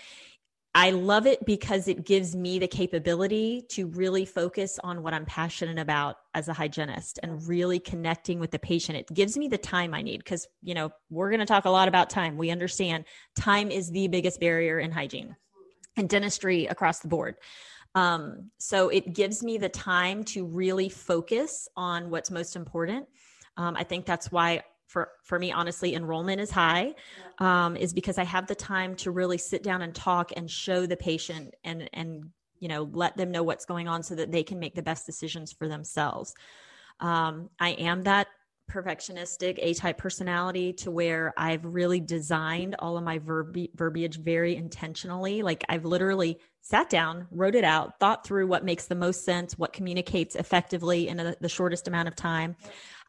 I 0.78 0.92
love 0.92 1.26
it 1.26 1.44
because 1.44 1.88
it 1.88 2.06
gives 2.06 2.36
me 2.36 2.60
the 2.60 2.68
capability 2.68 3.64
to 3.70 3.88
really 3.88 4.26
focus 4.26 4.78
on 4.84 5.02
what 5.02 5.12
I'm 5.12 5.26
passionate 5.26 5.80
about 5.80 6.18
as 6.36 6.50
a 6.50 6.54
hygienist 6.54 7.20
and 7.24 7.48
really 7.48 7.80
connecting 7.80 8.40
with 8.40 8.52
the 8.52 8.60
patient. 8.60 8.96
It 9.00 9.12
gives 9.12 9.36
me 9.40 9.48
the 9.48 9.58
time 9.58 9.96
I 9.96 10.04
need 10.04 10.20
because, 10.20 10.48
you 10.62 10.76
know, 10.76 10.92
we're 11.10 11.32
going 11.32 11.40
to 11.40 11.48
talk 11.48 11.66
a 11.66 11.72
lot 11.72 11.88
about 11.88 12.12
time. 12.12 12.38
We 12.38 12.52
understand 12.52 13.06
time 13.36 13.72
is 13.72 13.90
the 13.90 14.08
biggest 14.08 14.40
barrier 14.40 14.78
in 14.78 14.92
hygiene 14.92 15.36
and 15.96 16.08
dentistry 16.08 16.68
across 16.68 17.00
the 17.00 17.08
board. 17.08 17.38
Um, 17.96 18.52
so 18.60 18.90
it 18.90 19.16
gives 19.16 19.42
me 19.42 19.58
the 19.58 19.70
time 19.70 20.26
to 20.26 20.46
really 20.46 20.90
focus 20.90 21.68
on 21.76 22.12
what's 22.12 22.30
most 22.30 22.56
important. 22.56 23.08
Um, 23.58 23.76
I 23.76 23.84
think 23.84 24.06
that's 24.06 24.32
why 24.32 24.62
for 24.88 25.10
for 25.24 25.38
me 25.38 25.52
honestly 25.52 25.94
enrollment 25.94 26.42
is 26.42 26.50
high 26.50 26.94
um, 27.40 27.76
is 27.76 27.94
because 27.94 28.18
i 28.18 28.24
have 28.24 28.48
the 28.48 28.56
time 28.56 28.96
to 28.96 29.12
really 29.12 29.38
sit 29.38 29.62
down 29.62 29.82
and 29.82 29.94
talk 29.94 30.32
and 30.36 30.50
show 30.50 30.86
the 30.86 30.98
patient 30.98 31.54
and 31.64 31.90
and 31.94 32.24
you 32.60 32.68
know 32.68 32.90
let 32.94 33.16
them 33.18 33.32
know 33.32 33.44
what's 33.44 33.66
going 33.66 33.88
on 33.88 34.04
so 34.04 34.16
that 34.16 34.32
they 34.32 34.44
can 34.44 34.60
make 34.60 34.76
the 34.76 34.82
best 34.82 35.06
decisions 35.06 35.52
for 35.52 35.68
themselves. 35.68 36.34
Um, 37.00 37.50
i 37.60 37.70
am 37.72 38.04
that 38.04 38.28
perfectionistic 38.70 39.60
a 39.62 39.74
type 39.74 39.98
personality 39.98 40.74
to 40.74 40.92
where 40.92 41.34
i've 41.38 41.64
really 41.64 42.02
designed 42.02 42.76
all 42.80 42.98
of 42.98 43.04
my 43.04 43.20
verbi- 43.20 43.70
verbiage 43.76 44.20
very 44.20 44.56
intentionally. 44.56 45.42
Like 45.42 45.64
i've 45.70 45.86
literally 45.86 46.40
sat 46.62 46.90
down 46.90 47.28
wrote 47.32 47.56
it 47.56 47.64
out 47.64 47.98
thought 48.00 48.26
through 48.26 48.48
what 48.48 48.66
makes 48.66 48.88
the 48.88 48.96
most 48.96 49.24
sense 49.24 49.58
what 49.58 49.72
communicates 49.72 50.36
effectively 50.36 51.08
in 51.08 51.20
a, 51.20 51.36
the 51.40 51.48
shortest 51.48 51.88
amount 51.88 52.10
of 52.10 52.16
time 52.16 52.58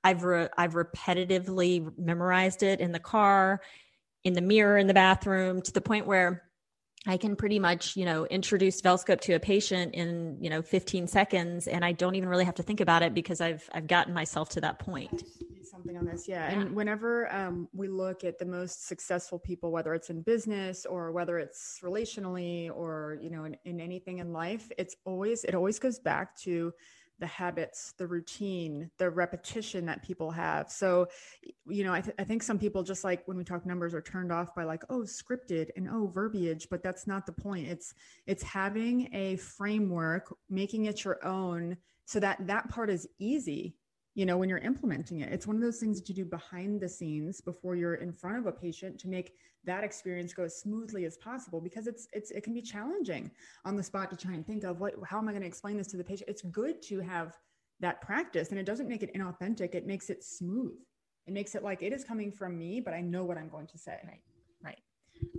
I've 0.09 0.25
re- 0.25 0.49
I've 0.57 0.73
repetitively 0.73 1.93
memorized 1.99 2.63
it 2.63 2.81
in 2.81 2.93
the 2.93 2.99
car, 2.99 3.61
in 4.25 4.33
the 4.33 4.41
mirror 4.41 4.79
in 4.79 4.87
the 4.87 4.95
bathroom 4.95 5.61
to 5.61 5.73
the 5.73 5.83
point 5.83 6.07
where 6.07 6.45
I 7.07 7.19
can 7.19 7.37
pretty 7.37 7.59
much, 7.59 7.95
you 7.95 8.07
know, 8.07 8.25
introduce 8.27 8.81
Velscope 8.81 9.21
to 9.23 9.35
a 9.35 9.41
patient 9.41 9.95
in, 9.95 10.39
you 10.41 10.49
know, 10.49 10.63
15 10.63 11.07
seconds 11.09 11.69
and 11.69 11.85
I 11.85 11.93
don't 11.93 12.15
even 12.15 12.29
really 12.31 12.47
have 12.47 12.55
to 12.55 12.63
think 12.63 12.81
about 12.81 13.03
it 13.03 13.13
because 13.13 13.43
I've 13.43 13.69
I've 13.73 13.87
gotten 13.87 14.15
myself 14.15 14.49
to 14.51 14.63
that 14.63 14.79
point. 14.79 15.25
Something 15.63 15.99
on 15.99 16.07
this, 16.07 16.27
yeah. 16.27 16.51
yeah. 16.51 16.61
And 16.61 16.75
whenever 16.75 17.31
um, 17.33 17.69
we 17.75 17.87
look 17.87 18.25
at 18.25 18.39
the 18.39 18.47
most 18.47 18.89
successful 18.89 19.39
people, 19.39 19.71
whether 19.71 19.93
it's 19.93 20.09
in 20.09 20.23
business 20.23 20.87
or 20.87 21.13
whether 21.13 21.39
it's 21.39 21.81
relationally 21.85 22.71
or 22.75 23.19
you 23.21 23.29
know 23.29 23.45
in, 23.45 23.57
in 23.67 23.79
anything 23.79 24.19
in 24.19 24.33
life, 24.33 24.71
it's 24.79 24.97
always 25.05 25.45
it 25.45 25.55
always 25.55 25.79
goes 25.79 25.99
back 25.99 26.35
to 26.39 26.73
the 27.19 27.27
habits, 27.27 27.93
the 27.99 28.07
routine, 28.07 28.91
the 28.99 29.11
repetition 29.11 29.87
that 29.87 30.03
people 30.03 30.31
have. 30.31 30.71
So, 30.71 31.09
you 31.67 31.85
know, 31.85 31.93
I, 31.93 32.01
th- 32.01 32.15
I, 32.19 32.25
think 32.25 32.43
some 32.43 32.59
people 32.59 32.83
just 32.83 33.05
like 33.05 33.27
when 33.27 33.37
we 33.37 33.45
talk 33.45 33.67
numbers 33.67 33.95
are 33.95 34.01
turned 34.01 34.33
off 34.33 34.55
by 34.55 34.65
like, 34.65 34.85
oh, 34.89 35.01
scripted 35.01 35.71
and 35.77 35.89
oh, 35.91 36.07
verbiage, 36.07 36.69
but 36.71 36.83
that's 36.83 37.07
not 37.07 37.27
the 37.27 37.33
point. 37.33 37.67
It's 37.67 37.95
it's 38.27 38.43
having 38.43 39.09
a 39.13 39.37
framework, 39.37 40.35
making 40.49 40.87
it 40.87 41.05
your 41.05 41.25
own, 41.27 41.77
so 42.05 42.21
that 42.21 42.47
that 42.47 42.69
part 42.69 42.91
is 42.91 43.09
easy 43.19 43.75
you 44.15 44.27
know 44.27 44.37
when 44.37 44.49
you're 44.49 44.59
implementing 44.59 45.21
it. 45.21 45.33
It's 45.33 45.47
one 45.47 45.57
of 45.57 45.63
those 45.63 45.79
things 45.79 46.01
that 46.01 46.09
you 46.09 46.15
do 46.15 46.25
behind 46.25 46.81
the 46.81 46.89
scenes 46.89 47.41
before 47.41 47.77
you're 47.77 47.95
in 47.95 48.13
front 48.13 48.39
of 48.39 48.47
a 48.47 48.53
patient 48.53 48.99
to 49.01 49.09
make 49.09 49.35
that 49.65 49.85
experience 49.85 50.33
go 50.33 50.45
as 50.45 50.59
smoothly 50.59 51.05
as 51.05 51.17
possible 51.19 51.61
because 51.61 51.87
it's 51.87 52.09
it's 52.13 52.31
it 52.31 52.43
can 52.43 52.55
be 52.55 52.63
challenging 52.63 53.31
on 53.65 53.77
the 53.77 53.83
spot 53.83 54.11
to 54.11 54.17
try 54.17 54.33
and 54.35 54.47
think 54.47 54.65
of 54.65 54.81
what 54.81 54.95
how 55.05 55.19
am 55.19 55.29
i 55.29 55.33
going 55.33 55.43
to 55.43 55.49
explain 55.49 55.77
this 55.77 55.87
to 55.89 55.97
the 55.97 56.05
patient? 56.05 56.29
It's 56.29 56.43
good 56.43 56.83
to 56.83 57.01
have 57.01 57.37
that 57.81 58.01
practice 58.01 58.51
and 58.51 58.59
it 58.59 58.67
doesn't 58.67 58.89
make 58.89 59.03
it 59.03 59.15
inauthentic. 59.15 59.75
It 59.75 59.87
makes 59.87 60.11
it 60.11 60.25
smooth. 60.25 60.77
It 61.27 61.33
makes 61.33 61.55
it 61.55 61.63
like 61.63 61.83
it 61.83 61.93
is 61.93 62.05
coming 62.05 62.33
from 62.33 62.59
me 62.59 62.81
but 62.81 62.95
i 62.95 63.01
know 63.01 63.25
what 63.25 63.37
i'm 63.37 63.49
going 63.49 63.67
to 63.69 63.79
say. 63.79 63.99
Right 64.05 64.21
right. 64.65 64.79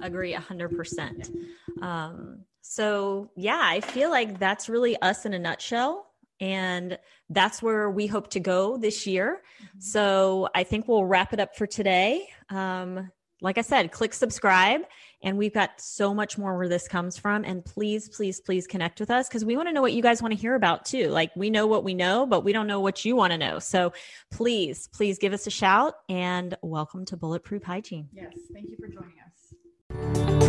Agree 0.01 0.34
100% 0.34 1.36
um, 1.82 2.45
so 2.62 3.32
yeah 3.36 3.62
i 3.63 3.79
feel 3.79 4.10
like 4.10 4.38
that's 4.39 4.69
really 4.69 5.01
us 5.01 5.25
in 5.25 5.34
a 5.34 5.39
nutshell 5.39 6.09
And 6.39 6.97
that's 7.30 7.62
where 7.62 7.89
we 7.89 8.08
hope 8.08 8.30
to 8.32 8.39
go 8.39 8.78
this 8.78 9.06
year. 9.06 9.41
Mm-hmm. 9.62 9.80
So 9.80 10.49
I 10.56 10.63
think 10.63 10.88
we'll 10.88 11.06
wrap 11.06 11.34
it 11.34 11.39
up 11.39 11.56
for 11.56 11.67
today. 11.67 12.28
Um, 12.49 13.12
like 13.41 13.58
I 13.58 13.62
said, 13.62 13.91
click 13.91 14.13
subscribe. 14.13 14.82
And 15.21 15.38
we've 15.38 15.54
got 15.54 15.82
so 15.82 16.13
much 16.13 16.38
more 16.38 16.58
where 16.58 16.69
this 16.69 16.88
comes 16.88 17.17
from. 17.17 17.43
And 17.43 17.63
please, 17.63 18.08
please, 18.10 18.39
please 18.39 18.67
connect 18.67 18.99
with 18.99 19.10
us 19.10 19.28
because 19.28 19.43
we 19.43 19.58
want 19.58 19.67
to 19.67 19.73
know 19.73 19.82
what 19.82 19.93
you 19.93 20.02
guys 20.02 20.21
want 20.21 20.34
to 20.34 20.39
hear 20.39 20.56
about 20.56 20.86
too. 20.86 21.10
Like 21.10 21.32
we 21.36 21.49
know 21.49 21.67
what 21.67 21.84
we 21.84 21.93
know, 21.93 22.25
but 22.25 22.43
we 22.45 22.54
don't 22.54 22.67
know 22.67 22.80
what 22.80 23.04
you 23.04 23.15
want 23.15 23.32
to 23.32 23.38
know. 23.38 23.60
So 23.60 23.91
please, 24.32 24.88
please 24.93 25.17
give 25.19 25.34
us 25.34 25.45
a 25.45 25.52
shout 25.52 25.95
and 26.08 26.56
welcome 26.62 27.06
to 27.06 27.17
Bulletproof 27.17 27.63
Hygiene. 27.63 28.08
Yes. 28.13 28.34
Thank 28.54 28.69
you 28.69 28.78
for 28.78 28.88
joining 28.88 29.15
us. 29.25 30.48